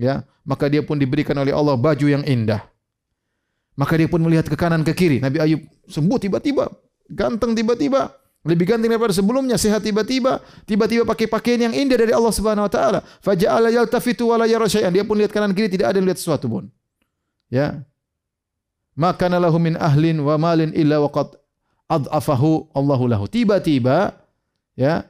[0.00, 2.64] Ya, maka dia pun diberikan oleh Allah baju yang indah.
[3.76, 5.20] Maka dia pun melihat ke kanan ke kiri.
[5.20, 6.72] Nabi Ayub sembuh tiba-tiba,
[7.12, 8.08] ganteng tiba-tiba,
[8.40, 12.72] lebih ganteng daripada sebelumnya, sehat tiba-tiba, tiba-tiba pakai pakaian yang indah dari Allah Subhanahu wa
[12.72, 13.04] taala.
[13.20, 14.64] Faja'ala yaltafitu wa la yara.
[14.64, 16.64] Dia pun lihat kanan kiri tidak ada yang lihat sesuatu pun.
[17.52, 17.84] Ya.
[18.96, 21.36] Maka lahu min ahlin wa malin illa waqad
[21.92, 23.24] adhafahu Allahu lahu.
[23.28, 24.16] Tiba-tiba
[24.72, 25.04] ya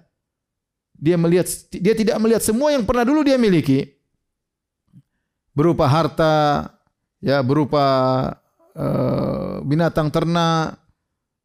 [1.01, 3.96] dia melihat dia tidak melihat semua yang pernah dulu dia miliki
[5.57, 6.68] berupa harta
[7.24, 7.88] ya berupa
[8.70, 10.78] Eh, binatang ternak,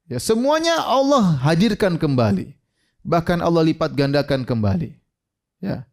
[0.05, 2.53] ya semuanya Allah hadirkan kembali.
[3.01, 4.93] Bahkan Allah lipat gandakan kembali.
[5.59, 5.83] Ya.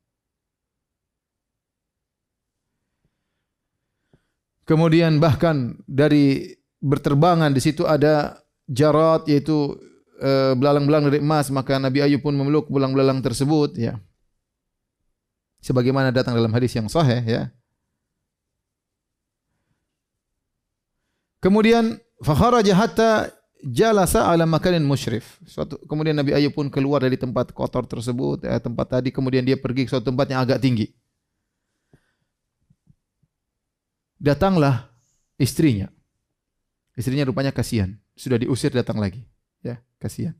[4.68, 8.38] Kemudian bahkan dari berterbangan di situ ada
[8.70, 9.74] jarat yaitu
[10.22, 13.98] uh, belalang-belalang dari emas maka Nabi Ayub pun memeluk belalang-belalang tersebut ya.
[15.62, 17.42] Sebagaimana datang dalam hadis yang sahih ya.
[21.42, 23.10] Kemudian fakharaja hatta
[23.66, 25.38] jalasa ala makanin musyrif.
[25.46, 29.58] Suatu kemudian Nabi Ayub pun keluar dari tempat kotor tersebut, ya, tempat tadi kemudian dia
[29.58, 30.90] pergi ke suatu tempat yang agak tinggi.
[34.18, 34.86] Datanglah
[35.38, 35.90] istrinya.
[36.94, 39.24] Istrinya rupanya kasihan, sudah diusir datang lagi.
[39.62, 40.34] Ya, kasihan.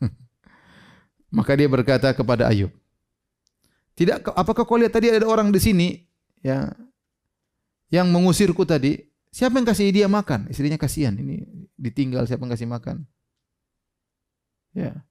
[1.36, 2.70] Maka dia berkata kepada Ayub,
[3.98, 5.88] "Tidak apakah kau lihat tadi ada orang di sini
[6.42, 6.70] ya
[7.90, 10.50] yang mengusirku tadi?" Siapa yang kasih dia makan?
[10.50, 11.14] Istrinya kasihan.
[11.14, 11.46] Ini
[11.78, 13.06] ditinggal siapa yang kasih makan?
[14.74, 15.06] Ya.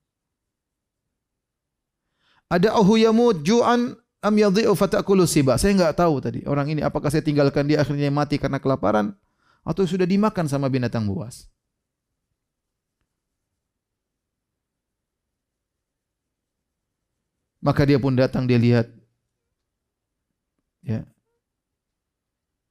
[2.51, 5.55] Ada ahu yamut ju'an am yadhi'u fatakulu siba.
[5.55, 6.43] Saya enggak tahu tadi.
[6.43, 9.15] Orang ini apakah saya tinggalkan dia akhirnya mati karena kelaparan
[9.63, 11.47] atau sudah dimakan sama binatang buas.
[17.59, 18.87] Maka dia pun datang dia lihat
[20.79, 21.03] ya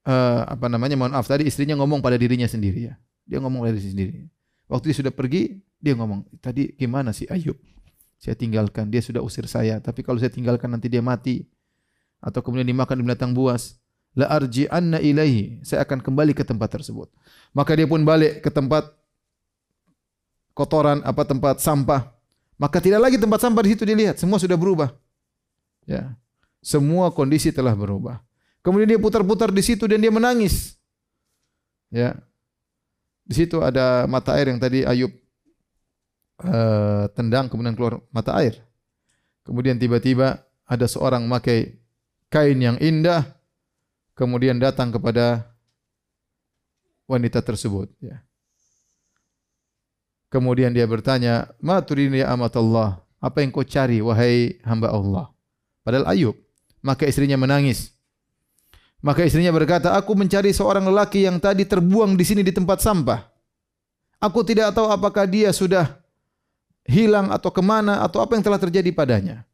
[0.08, 2.94] uh, apa namanya mohon maaf tadi istrinya ngomong pada dirinya sendiri ya.
[3.28, 4.12] Dia ngomong pada diri sendiri.
[4.68, 7.56] Waktu dia sudah pergi, dia ngomong, "Tadi gimana sih Ayub?
[8.18, 11.46] Saya tinggalkan, dia sudah usir saya, tapi kalau saya tinggalkan nanti dia mati
[12.18, 13.78] atau kemudian dimakan binatang buas,
[14.18, 15.62] la arji anna ilaihi.
[15.62, 17.12] Saya akan kembali ke tempat tersebut."
[17.52, 18.88] Maka dia pun balik ke tempat
[20.56, 22.17] kotoran apa tempat sampah.
[22.58, 24.90] Maka tidak lagi tempat sampah di situ dilihat, semua sudah berubah.
[25.86, 26.18] Ya.
[26.58, 28.18] Semua kondisi telah berubah.
[28.66, 30.74] Kemudian dia putar-putar di situ dan dia menangis.
[31.88, 32.18] Ya.
[33.22, 35.14] Di situ ada mata air yang tadi Ayub
[36.42, 38.58] uh, tendang kemudian keluar mata air.
[39.46, 41.78] Kemudian tiba-tiba ada seorang memakai
[42.28, 43.24] kain yang indah
[44.12, 45.48] kemudian datang kepada
[47.08, 48.20] wanita tersebut ya.
[50.28, 53.00] Kemudian dia bertanya, "Ma turini ya Allah?
[53.18, 55.32] Apa yang kau cari wahai hamba Allah?"
[55.88, 56.36] Padahal Ayub.
[56.84, 57.96] Maka istrinya menangis.
[59.00, 63.24] Maka istrinya berkata, aku mencari seorang lelaki yang tadi terbuang di sini di tempat sampah.
[64.18, 65.96] Aku tidak tahu apakah dia sudah
[66.82, 69.46] hilang atau ke mana atau apa yang telah terjadi padanya.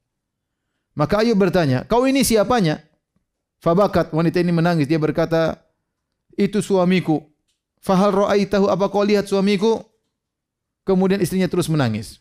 [0.97, 2.81] Maka Ayub bertanya, kau ini siapanya?
[3.61, 4.89] Fabakat, wanita ini menangis.
[4.89, 5.61] Dia berkata,
[6.35, 7.22] itu suamiku.
[7.85, 8.11] Fahal
[8.49, 9.85] tahu apa kau lihat suamiku?
[10.85, 12.20] Kemudian istrinya terus menangis.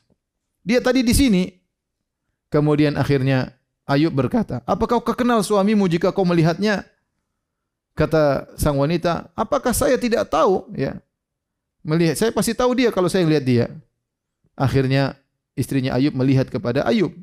[0.64, 1.43] Dia tadi di sini.
[2.47, 3.51] Kemudian akhirnya
[3.84, 6.88] Ayub berkata, apakah kau kenal suamimu jika kau melihatnya?
[7.93, 10.66] Kata sang wanita, apakah saya tidak tahu?
[10.74, 10.97] Ya,
[11.86, 13.66] melihat saya pasti tahu dia kalau saya lihat dia.
[14.55, 15.20] Akhirnya
[15.53, 17.14] istrinya Ayub melihat kepada Ayub.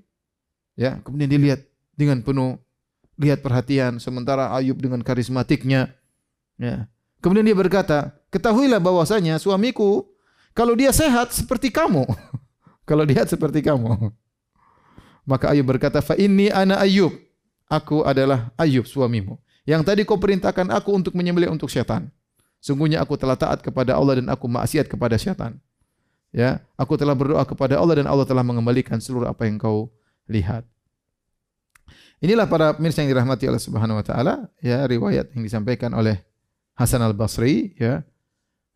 [0.76, 1.64] Ya, kemudian dilihat
[1.96, 2.60] dengan penuh
[3.16, 5.90] lihat perhatian sementara Ayub dengan karismatiknya
[6.60, 6.86] ya.
[7.20, 10.08] Kemudian dia berkata, "Ketahuilah bahwasanya suamiku
[10.60, 12.04] kalau dia sehat seperti kamu.
[12.88, 14.12] kalau dia seperti kamu."
[15.24, 17.16] Maka Ayub berkata, "Fa inni ana Ayub."
[17.72, 19.40] Aku adalah Ayub suamimu.
[19.64, 22.12] Yang tadi kau perintahkan aku untuk menyembelih untuk syaitan.
[22.60, 25.56] Sungguhnya aku telah taat kepada Allah dan aku maksiat kepada syaitan.
[26.34, 29.88] Ya, aku telah berdoa kepada Allah dan Allah telah mengembalikan seluruh apa yang kau
[30.28, 30.66] lihat.
[32.20, 36.20] Inilah para pemirsa yang dirahmati oleh Subhanahu wa taala, ya riwayat yang disampaikan oleh
[36.76, 38.04] Hasan Al-Basri ya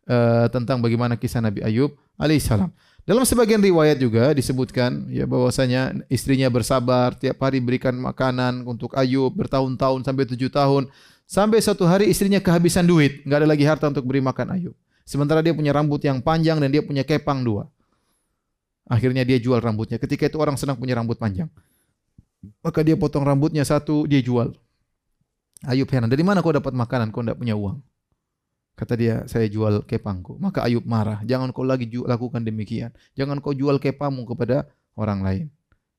[0.09, 2.71] uh, tentang bagaimana kisah Nabi Ayub alaihissalam.
[3.05, 9.29] Dalam sebagian riwayat juga disebutkan ya bahwasanya istrinya bersabar tiap hari berikan makanan untuk Ayub
[9.29, 10.89] bertahun-tahun sampai tujuh tahun
[11.29, 14.75] sampai suatu hari istrinya kehabisan duit nggak ada lagi harta untuk beri makan Ayub.
[15.05, 17.69] Sementara dia punya rambut yang panjang dan dia punya kepang dua.
[18.89, 20.01] Akhirnya dia jual rambutnya.
[20.01, 21.49] Ketika itu orang senang punya rambut panjang.
[22.61, 24.53] Maka dia potong rambutnya satu, dia jual.
[25.65, 27.09] Ayub heran, dari mana kau dapat makanan?
[27.09, 27.81] Kau tidak punya uang.
[28.75, 30.35] Kata dia, saya jual kepangku.
[30.35, 31.23] Maka Ayub marah.
[31.23, 32.91] Jangan kau lagi lakukan demikian.
[33.15, 34.67] Jangan kau jual kepangmu kepada
[34.99, 35.45] orang lain.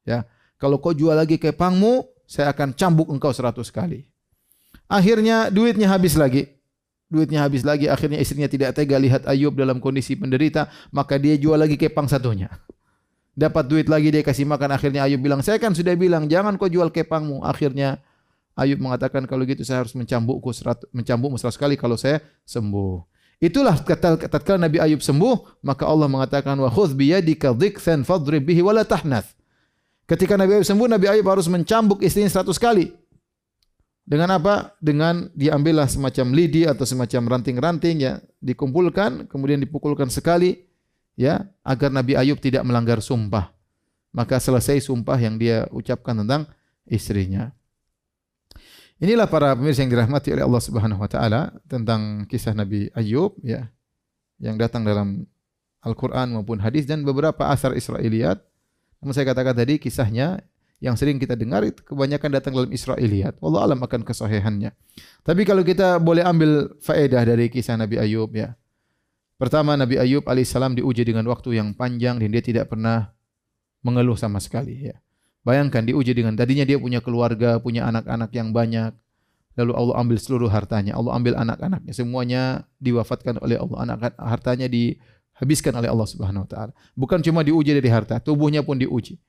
[0.04, 0.28] Ya,
[0.60, 4.04] kalau kau jual lagi kepangmu, saya akan cambuk engkau seratus kali.
[4.86, 6.52] Akhirnya duitnya habis lagi.
[7.06, 11.54] Duitnya habis lagi, akhirnya istrinya tidak tega lihat Ayub dalam kondisi penderita, maka dia jual
[11.54, 12.50] lagi kepang satunya.
[13.30, 16.66] Dapat duit lagi dia kasih makan, akhirnya Ayub bilang, saya kan sudah bilang jangan kau
[16.66, 17.46] jual kepangmu.
[17.46, 18.02] Akhirnya
[18.56, 20.48] Ayub mengatakan kalau gitu saya harus mencambukku
[20.88, 23.04] mencambukmu seratus kali kalau saya sembuh.
[23.36, 28.48] Itulah kata tatkala Nabi Ayub sembuh, maka Allah mengatakan wa khudh bi yadika dhiksan fadrib
[28.48, 29.36] bihi wala tahnath.
[30.08, 32.96] Ketika Nabi Ayub sembuh, Nabi Ayub harus mencambuk istrinya seratus kali.
[34.08, 34.72] Dengan apa?
[34.80, 40.64] Dengan diambillah semacam lidi atau semacam ranting-ranting ya, dikumpulkan kemudian dipukulkan sekali
[41.18, 43.52] ya, agar Nabi Ayub tidak melanggar sumpah.
[44.16, 46.48] Maka selesai sumpah yang dia ucapkan tentang
[46.88, 47.52] istrinya.
[48.96, 53.68] Inilah para pemirsa yang dirahmati oleh Allah Subhanahu wa taala tentang kisah Nabi Ayub ya
[54.40, 55.28] yang datang dalam
[55.84, 58.40] Al-Qur'an maupun hadis dan beberapa asar Israiliyat.
[59.04, 60.40] Namun saya katakan tadi kisahnya
[60.80, 63.36] yang sering kita dengar itu kebanyakan datang dalam Israiliyat.
[63.44, 64.72] Allah alam akan kesahihannya.
[65.20, 68.56] Tapi kalau kita boleh ambil faedah dari kisah Nabi Ayub ya.
[69.36, 73.12] Pertama Nabi Ayub alaihissalam diuji dengan waktu yang panjang dan dia tidak pernah
[73.84, 74.96] mengeluh sama sekali ya.
[75.46, 78.90] Bayangkan diuji dengan tadinya dia punya keluarga, punya anak-anak yang banyak.
[79.54, 82.42] Lalu Allah ambil seluruh hartanya, Allah ambil anak-anaknya, semuanya
[82.82, 83.78] diwafatkan oleh Allah.
[83.86, 86.72] Anak hartanya dihabiskan oleh Allah Subhanahu wa taala.
[86.98, 89.22] Bukan cuma diuji dari harta, tubuhnya pun diuji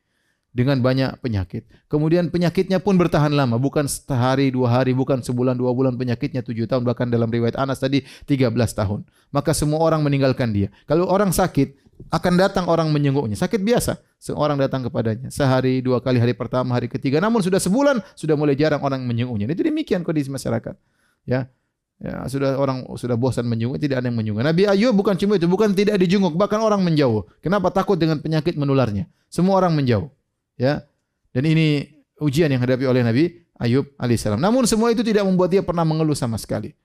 [0.57, 1.69] dengan banyak penyakit.
[1.85, 6.65] Kemudian penyakitnya pun bertahan lama, bukan sehari, dua hari, bukan sebulan, dua bulan, penyakitnya tujuh
[6.65, 9.05] tahun, bahkan dalam riwayat Anas tadi tiga belas tahun.
[9.29, 10.73] Maka semua orang meninggalkan dia.
[10.89, 13.35] Kalau orang sakit, akan datang orang menyenguknya.
[13.35, 15.27] Sakit biasa, seorang datang kepadanya.
[15.33, 17.17] Sehari, dua kali, hari pertama, hari ketiga.
[17.19, 19.49] Namun sudah sebulan, sudah mulai jarang orang menyenguknya.
[19.49, 20.77] Itu demikian kondisi masyarakat.
[21.27, 21.51] Ya,
[21.97, 24.45] Ya, sudah orang sudah bosan menjenguk, tidak ada yang menjenguk.
[24.45, 27.25] Nabi Ayub bukan cuma itu, bukan tidak dijenguk, bahkan orang menjauh.
[27.41, 27.73] Kenapa?
[27.73, 29.09] Takut dengan penyakit menularnya.
[29.33, 30.05] Semua orang menjauh.
[30.61, 30.85] Ya.
[31.33, 31.89] Dan ini
[32.21, 34.37] ujian yang hadapi oleh Nabi Ayub alaihissalam.
[34.37, 36.77] Namun semua itu tidak membuat dia pernah mengeluh sama sekali.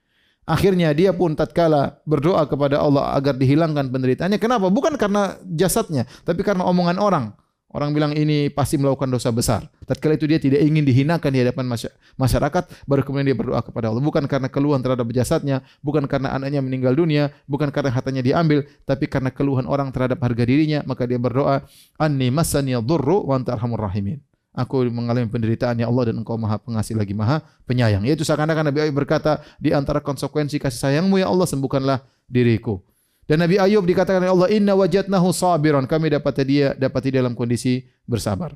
[0.42, 4.42] Akhirnya dia pun tatkala berdoa kepada Allah agar dihilangkan penderitaannya.
[4.42, 4.66] Kenapa?
[4.74, 7.26] Bukan karena jasadnya, tapi karena omongan orang.
[7.72, 9.64] Orang bilang ini pasti melakukan dosa besar.
[9.88, 11.72] Tatkala itu dia tidak ingin dihinakan di hadapan
[12.20, 14.04] masyarakat, baru kemudian dia berdoa kepada Allah.
[14.04, 19.08] Bukan karena keluhan terhadap jasadnya, bukan karena anaknya meninggal dunia, bukan karena hartanya diambil, tapi
[19.08, 21.64] karena keluhan orang terhadap harga dirinya, maka dia berdoa,
[21.96, 24.20] "Anni massani dhurru wa anta arhamur rahimin."
[24.52, 28.04] Aku mengalami penderitaan ya Allah dan Engkau Maha Pengasih lagi Maha Penyayang.
[28.04, 32.84] Yaitu seakan-akan Nabi Ayub berkata, di antara konsekuensi kasih sayangmu ya Allah sembuhkanlah diriku.
[33.24, 37.80] Dan Nabi Ayub dikatakan oleh Allah, "Inna wajadnahu sabiran." Kami dapat dia dapati dalam kondisi
[38.04, 38.52] bersabar.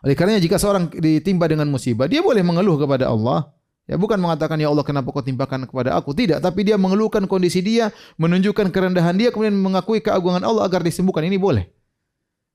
[0.00, 3.52] Oleh karenanya jika seorang ditimpa dengan musibah, dia boleh mengeluh kepada Allah.
[3.84, 7.60] Ya bukan mengatakan ya Allah kenapa kau timpakan kepada aku, tidak, tapi dia mengeluhkan kondisi
[7.60, 11.20] dia, menunjukkan kerendahan dia kemudian mengakui keagungan Allah agar disembuhkan.
[11.28, 11.68] Ini boleh.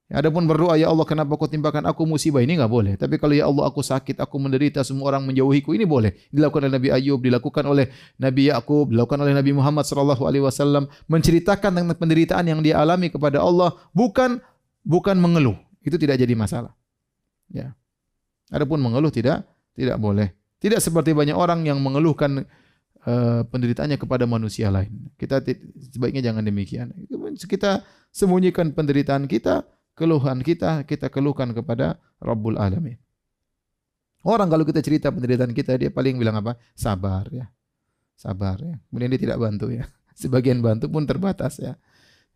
[0.10, 2.98] Adapun berdoa ya Allah kenapa kau timpakan aku musibah ini enggak boleh.
[2.98, 6.18] Tapi kalau ya Allah aku sakit, aku menderita, semua orang menjauhiku ini boleh.
[6.34, 11.94] Dilakukan oleh Nabi Ayub, dilakukan oleh Nabi Yakub, dilakukan oleh Nabi Muhammad wasallam menceritakan tentang
[11.94, 14.42] penderitaan yang dia alami kepada Allah bukan
[14.82, 15.62] bukan mengeluh.
[15.86, 16.74] Itu tidak jadi masalah.
[17.54, 17.78] Ya.
[18.50, 19.46] Adapun mengeluh tidak
[19.78, 20.34] tidak boleh.
[20.58, 22.50] Tidak seperti banyak orang yang mengeluhkan
[23.06, 25.14] uh, penderitaannya kepada manusia lain.
[25.22, 25.38] Kita
[25.94, 26.98] sebaiknya jangan demikian.
[27.38, 29.70] Kita sembunyikan penderitaan kita
[30.00, 32.96] keluhan kita, kita keluhkan kepada Rabbul Alamin.
[34.24, 36.56] Orang kalau kita cerita penderitaan kita, dia paling bilang apa?
[36.76, 37.52] Sabar ya.
[38.16, 38.76] Sabar ya.
[38.88, 39.88] Kemudian dia tidak bantu ya.
[40.22, 41.76] Sebagian bantu pun terbatas ya.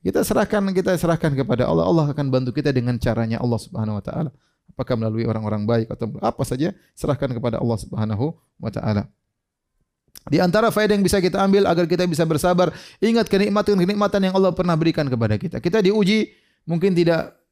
[0.04, 1.88] Kita serahkan kita serahkan kepada Allah.
[1.88, 4.32] Allah akan bantu kita dengan caranya Allah Subhanahu wa taala.
[4.76, 9.08] Apakah melalui orang-orang baik atau apa saja, serahkan kepada Allah Subhanahu wa taala.
[10.24, 12.72] Di antara faedah yang bisa kita ambil agar kita bisa bersabar,
[13.04, 15.60] ingat kenikmatan-kenikmatan yang Allah pernah berikan kepada kita.
[15.60, 16.32] Kita diuji
[16.64, 17.43] mungkin tidak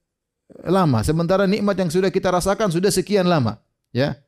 [0.66, 3.60] lama, sementara nikmat yang sudah kita rasakan sudah sekian lama,
[3.96, 4.20] ya.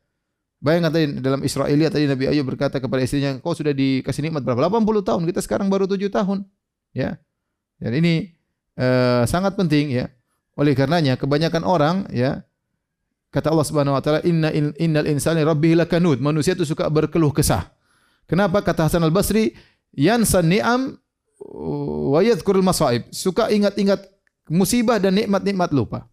[0.64, 4.64] Bayangkan tadi dalam Israiliyat tadi Nabi Ayub berkata kepada istrinya, "Kau sudah dikasih nikmat berapa?
[4.64, 5.28] 80 tahun.
[5.28, 6.48] Kita sekarang baru 7 tahun."
[6.96, 7.20] Ya.
[7.76, 8.32] Dan ini
[8.80, 10.08] uh, sangat penting ya.
[10.56, 12.46] Oleh karenanya kebanyakan orang ya
[13.28, 16.16] kata Allah Subhanahu wa taala inna innal insani rabbih lakanud.
[16.22, 17.68] Manusia itu suka berkeluh kesah.
[18.24, 19.52] Kenapa kata Hasan Al-Basri
[19.92, 20.96] yansan ni'am
[22.08, 23.04] wa yadhkurul masaib.
[23.12, 24.00] Suka ingat-ingat
[24.48, 26.08] musibah dan nikmat-nikmat lupa.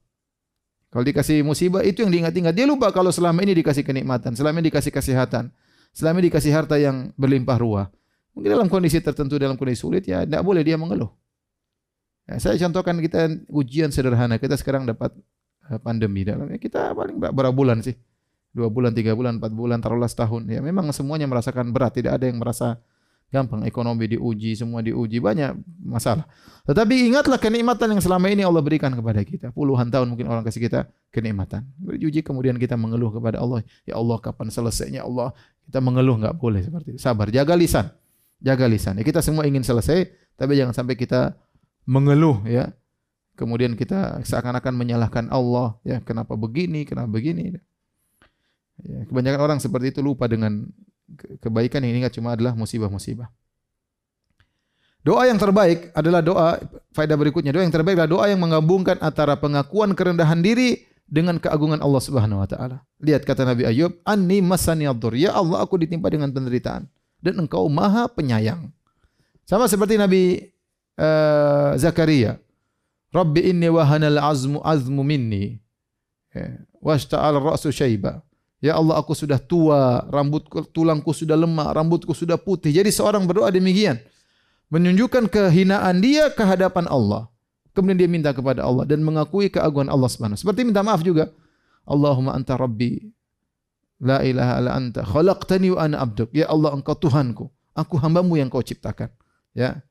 [0.92, 2.52] Kalau dikasih musibah itu yang diingat-ingat.
[2.52, 5.48] Dia lupa kalau selama ini dikasih kenikmatan, selama ini dikasih kesehatan,
[5.96, 7.88] selama ini dikasih harta yang berlimpah ruah.
[8.36, 11.08] Mungkin dalam kondisi tertentu, dalam kondisi sulit ya tidak boleh dia mengeluh.
[12.28, 14.36] Ya, saya contohkan kita ujian sederhana.
[14.36, 15.16] Kita sekarang dapat
[15.72, 16.28] eh, pandemi.
[16.28, 17.96] Dalam kita paling berapa bulan sih?
[18.52, 20.44] Dua bulan, tiga bulan, empat bulan, taruhlah setahun.
[20.52, 21.96] Ya memang semuanya merasakan berat.
[21.96, 22.84] Tidak ada yang merasa
[23.32, 23.64] gampang.
[23.64, 25.18] Ekonomi diuji, semua diuji.
[25.24, 26.28] Banyak masalah.
[26.68, 29.50] Tetapi ingatlah kenikmatan yang selama ini Allah berikan kepada kita.
[29.56, 31.66] Puluhan tahun mungkin orang kasih kita kenikmatan.
[31.80, 33.66] Diuji kemudian kita mengeluh kepada Allah.
[33.88, 35.34] Ya Allah kapan selesainya Allah.
[35.66, 37.00] Kita mengeluh nggak boleh seperti itu.
[37.02, 37.32] Sabar.
[37.32, 37.90] Jaga lisan.
[38.44, 39.00] Jaga lisan.
[39.00, 40.12] Ya, kita semua ingin selesai.
[40.38, 41.34] Tapi jangan sampai kita
[41.88, 42.70] mengeluh ya.
[43.40, 47.58] Kemudian kita seakan-akan menyalahkan Allah, ya kenapa begini, kenapa begini.
[48.86, 50.70] Ya, kebanyakan orang seperti itu lupa dengan
[51.42, 53.30] kebaikan yang ingat cuma adalah musibah-musibah.
[55.02, 56.62] Doa yang terbaik adalah doa
[56.94, 57.50] faedah berikutnya.
[57.50, 62.40] Doa yang terbaik adalah doa yang menggabungkan antara pengakuan kerendahan diri dengan keagungan Allah Subhanahu
[62.40, 62.86] wa taala.
[63.02, 64.86] Lihat kata Nabi Ayub, "Anni masani
[65.18, 66.86] Ya Allah, aku ditimpa dengan penderitaan
[67.18, 68.70] dan Engkau Maha Penyayang."
[69.50, 70.54] Sama seperti Nabi
[71.02, 72.38] uh, Zakaria.
[73.12, 75.60] Rabbi inni wahanal azmu azmu minni.
[76.32, 76.64] Ya.
[76.80, 78.24] Washta'al ra'su syaiba.
[78.62, 82.70] Ya Allah aku sudah tua, rambut tulangku sudah lemah, rambutku sudah putih.
[82.70, 83.98] Jadi seorang berdoa demikian.
[84.70, 87.28] Menunjukkan kehinaan dia ke hadapan Allah.
[87.74, 90.38] Kemudian dia minta kepada Allah dan mengakui keagungan Allah Subhanahu.
[90.38, 91.34] Seperti minta maaf juga.
[91.90, 93.12] Allahumma anta rabbi.
[93.98, 95.02] La ilaha illa anta.
[95.10, 96.30] Khalaqtani wa ana abduk.
[96.30, 97.50] Ya Allah engkau Tuhanku.
[97.74, 99.10] Aku hambamu yang kau ciptakan.
[99.58, 99.82] Ya.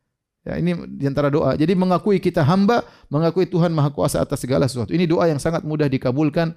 [0.41, 1.53] Ya, ini di antara doa.
[1.53, 2.81] Jadi mengakui kita hamba,
[3.13, 4.95] mengakui Tuhan Maha Kuasa atas segala sesuatu.
[4.97, 6.57] Ini doa yang sangat mudah dikabulkan.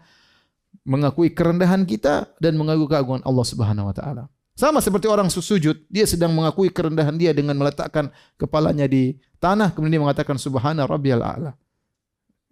[0.83, 4.23] Mengakui kerendahan kita dan mengakui keagungan Allah Subhanahu wa taala.
[4.53, 9.97] Sama seperti orang sujud, dia sedang mengakui kerendahan dia dengan meletakkan kepalanya di tanah kemudian
[9.97, 11.51] dia mengatakan subhana rabbiyal a'la.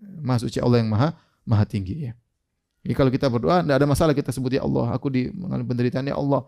[0.02, 1.14] Maha suci Allah yang maha
[1.46, 2.18] maha tinggi ya.
[2.82, 6.10] Jadi kalau kita berdoa tidak ada masalah kita sebut ya Allah, aku di mengalami penderitaan
[6.10, 6.42] ya Allah.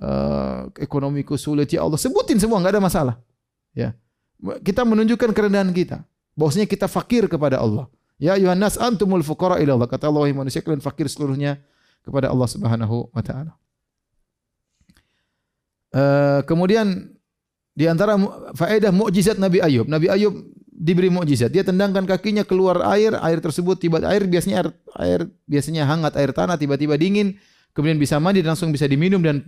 [0.00, 3.16] Uh, ekonomiku sulit ya Allah, sebutin semua enggak ada masalah.
[3.72, 3.96] Ya
[4.64, 6.02] kita menunjukkan kerendahan kita.
[6.34, 7.86] Bahwasanya kita fakir kepada Allah.
[8.20, 9.88] Ya Yohanes antumul fuqara ila Allah.
[9.88, 11.56] Kata Allah manusia kalian fakir seluruhnya
[12.04, 13.56] kepada Allah Subhanahu wa taala.
[15.90, 17.16] Uh, kemudian
[17.72, 18.14] di antara
[18.52, 19.88] faedah mukjizat Nabi Ayub.
[19.88, 20.36] Nabi Ayub
[20.68, 21.48] diberi mukjizat.
[21.48, 24.68] Dia tendangkan kakinya keluar air, air tersebut tiba air biasanya air,
[25.00, 27.40] air biasanya hangat air tanah tiba-tiba dingin,
[27.72, 29.44] kemudian bisa mandi langsung bisa diminum dan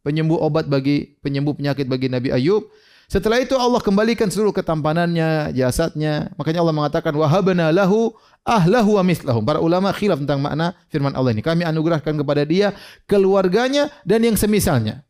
[0.00, 2.68] penyembuh obat bagi penyembuh penyakit bagi Nabi Ayub.
[3.10, 6.30] Setelah itu Allah kembalikan seluruh ketampanannya, jasadnya.
[6.38, 8.14] Makanya Allah mengatakan wahabana lahu
[8.46, 9.42] ahlahu wa mislahum.
[9.42, 11.42] Para ulama khilaf tentang makna firman Allah ini.
[11.42, 12.70] Kami anugerahkan kepada dia
[13.10, 15.02] keluarganya dan yang semisalnya.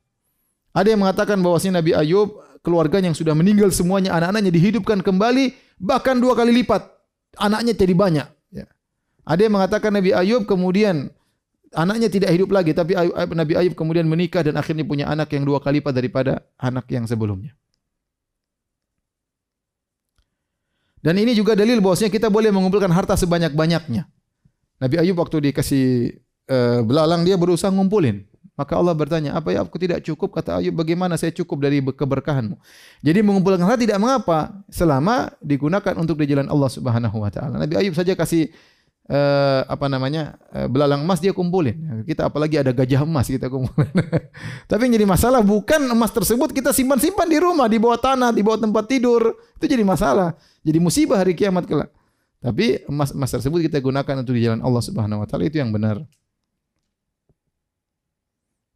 [0.72, 6.16] Ada yang mengatakan bahwasanya Nabi Ayub keluarganya yang sudah meninggal semuanya anak-anaknya dihidupkan kembali bahkan
[6.16, 6.88] dua kali lipat
[7.36, 8.28] anaknya jadi banyak.
[8.48, 8.64] Ya.
[9.28, 11.12] Ada yang mengatakan Nabi Ayub kemudian
[11.76, 12.96] anaknya tidak hidup lagi tapi
[13.36, 17.04] Nabi Ayub kemudian menikah dan akhirnya punya anak yang dua kali lipat daripada anak yang
[17.04, 17.59] sebelumnya.
[21.00, 24.04] Dan ini juga dalil bahwasanya kita boleh mengumpulkan harta sebanyak-banyaknya.
[24.80, 26.16] Nabi Ayub waktu dikasih
[26.48, 28.24] uh, belalang dia berusaha ngumpulin.
[28.60, 30.36] Maka Allah bertanya, apa ya aku tidak cukup?
[30.36, 32.60] Kata Ayub, bagaimana saya cukup dari keberkahanmu?
[33.00, 37.56] Jadi mengumpulkan harta tidak mengapa selama digunakan untuk di jalan Allah Subhanahu wa taala.
[37.56, 38.52] Nabi Ayub saja kasih
[39.08, 42.04] uh, apa namanya uh, belalang emas dia kumpulin.
[42.04, 43.88] Kita apalagi ada gajah emas kita kumpulin.
[44.70, 48.44] Tapi yang jadi masalah bukan emas tersebut kita simpan-simpan di rumah, di bawah tanah, di
[48.44, 49.40] bawah tempat tidur.
[49.56, 50.36] Itu jadi masalah.
[50.60, 51.90] Jadi musibah hari kiamat kelak.
[52.40, 56.00] Tapi emas-emas tersebut kita gunakan untuk di jalan Allah Subhanahu wa taala itu yang benar.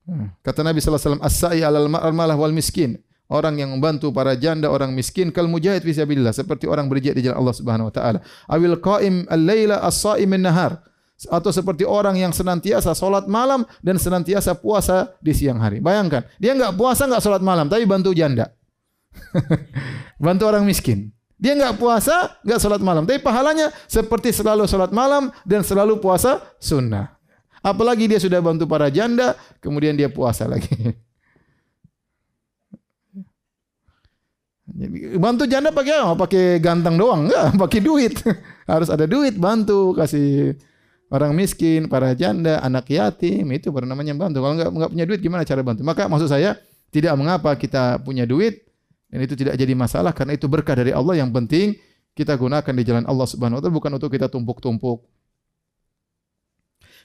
[0.04, 0.36] Hmm.
[0.44, 4.92] Kata Nabi sallallahu alaihi wasallam, "As-sa'i malah wal miskin." Orang yang membantu para janda, orang
[4.92, 8.18] miskin, kal mujahid fi seperti orang berjihad di jalan Allah Subhanahu wa taala.
[8.52, 10.84] Awil qa'im al-laila as-sha'im nahar
[11.32, 15.80] atau seperti orang yang senantiasa solat malam dan senantiasa puasa di siang hari.
[15.80, 18.52] Bayangkan, dia enggak puasa enggak solat malam, tapi bantu janda,
[20.24, 21.13] bantu orang miskin.
[21.34, 23.02] Dia nggak puasa, nggak sholat malam.
[23.04, 27.14] Tapi pahalanya seperti selalu sholat malam dan selalu puasa sunnah.
[27.64, 30.68] Apalagi dia sudah bantu para janda, kemudian dia puasa lagi.
[34.74, 36.14] Jadi, bantu janda pakai apa?
[36.26, 37.30] Pakai ganteng doang?
[37.30, 38.14] Enggak, pakai duit.
[38.70, 40.58] Harus ada duit bantu kasih
[41.12, 44.42] orang miskin, para janda, anak yatim, itu baru namanya bantu.
[44.42, 45.86] Kalau enggak punya duit gimana cara bantu?
[45.86, 46.58] Maka maksud saya
[46.90, 48.63] tidak mengapa kita punya duit
[49.14, 51.78] dan itu tidak jadi masalah karena itu berkah dari Allah yang penting
[52.18, 55.06] kita gunakan di jalan Allah Subhanahu wa taala bukan untuk kita tumpuk-tumpuk.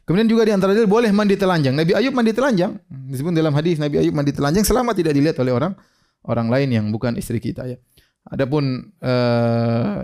[0.10, 1.78] Kemudian juga di antara dalil boleh mandi telanjang.
[1.78, 2.82] Nabi Ayub mandi telanjang.
[2.90, 5.78] Disebut dalam hadis Nabi Ayub mandi telanjang selama tidak dilihat oleh orang
[6.26, 7.78] orang lain yang bukan istri kita ya.
[8.26, 9.98] Adapun eh,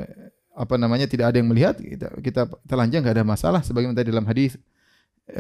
[0.54, 4.30] apa namanya tidak ada yang melihat kita, kita telanjang enggak ada masalah sebagaimana tadi dalam
[4.30, 4.62] hadis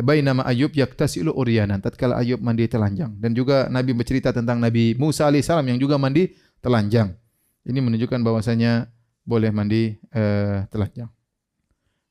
[0.01, 5.29] nama Ayub yaktasilu uryanan tatkala Ayub mandi telanjang dan juga Nabi bercerita tentang Nabi Musa
[5.29, 6.33] alaihissalam yang juga mandi
[6.65, 7.13] telanjang.
[7.61, 8.89] Ini menunjukkan bahwasanya
[9.21, 11.13] boleh mandi uh, telanjang.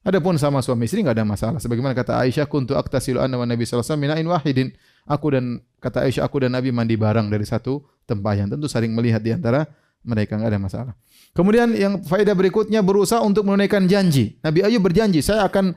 [0.05, 1.59] Adapun sama suami istri enggak ada masalah.
[1.59, 4.69] Sebagaimana kata Aisyah, kuntu aktasilu anna wa Nabi sallallahu alaihi wasallam wahidin.
[5.09, 8.53] Aku dan kata Aisyah, aku dan Nabi mandi bareng dari satu tempayan.
[8.53, 9.65] Tentu saling melihat di antara
[10.05, 10.93] mereka enggak ada masalah.
[11.33, 14.37] Kemudian yang faedah berikutnya berusaha untuk menunaikan janji.
[14.45, 15.73] Nabi Ayub berjanji, saya akan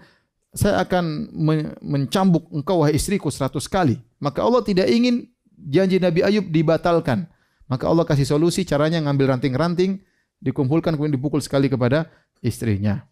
[0.51, 1.31] saya akan
[1.79, 3.95] mencambuk engkau wahai istriku seratus kali.
[4.19, 5.23] Maka Allah tidak ingin
[5.55, 7.31] janji Nabi Ayub dibatalkan.
[7.67, 9.99] Maka Allah kasih solusi caranya ngambil ranting-ranting,
[10.39, 12.07] dikumpulkan kemudian dipukul sekali kepada
[12.39, 13.03] istrinya.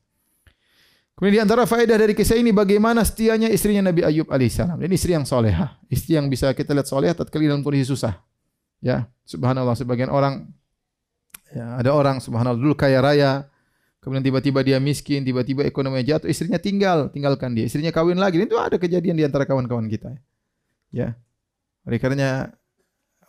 [1.16, 4.76] Kemudian di antara faedah dari kisah ini bagaimana setianya istrinya Nabi Ayub alaihissalam.
[4.76, 8.20] Ini istri yang soleha, istri yang bisa kita lihat soleha tatkala dalam kondisi susah.
[8.84, 10.52] Ya, subhanallah sebagian orang
[11.56, 13.48] ya, ada orang subhanallah dulu kaya raya,
[14.04, 18.44] kemudian tiba-tiba dia miskin, tiba-tiba ekonomi jatuh, istrinya tinggal, tinggalkan dia, istrinya kawin lagi.
[18.44, 20.20] Itu ada kejadian di antara kawan-kawan kita.
[20.92, 21.16] Ya.
[21.88, 22.60] Oleh karenanya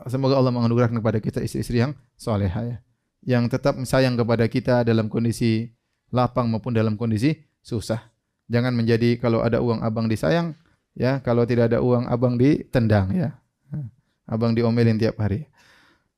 [0.04, 2.76] Semoga Allah menganugerahkan kepada kita istri-istri yang soleha ya.
[3.24, 5.72] Yang tetap sayang kepada kita dalam kondisi
[6.12, 7.34] lapang maupun dalam kondisi
[7.64, 8.12] susah.
[8.46, 10.54] Jangan menjadi kalau ada uang abang disayang,
[10.94, 11.18] ya.
[11.24, 13.34] Kalau tidak ada uang abang ditendang ya.
[14.26, 15.46] Abang diomelin tiap hari.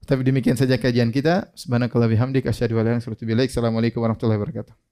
[0.08, 1.52] Tapi demikian saja kajian kita.
[1.52, 4.87] Subhanakallah bihamdik anta Assalamualaikum warahmatullahi wabarakatuh.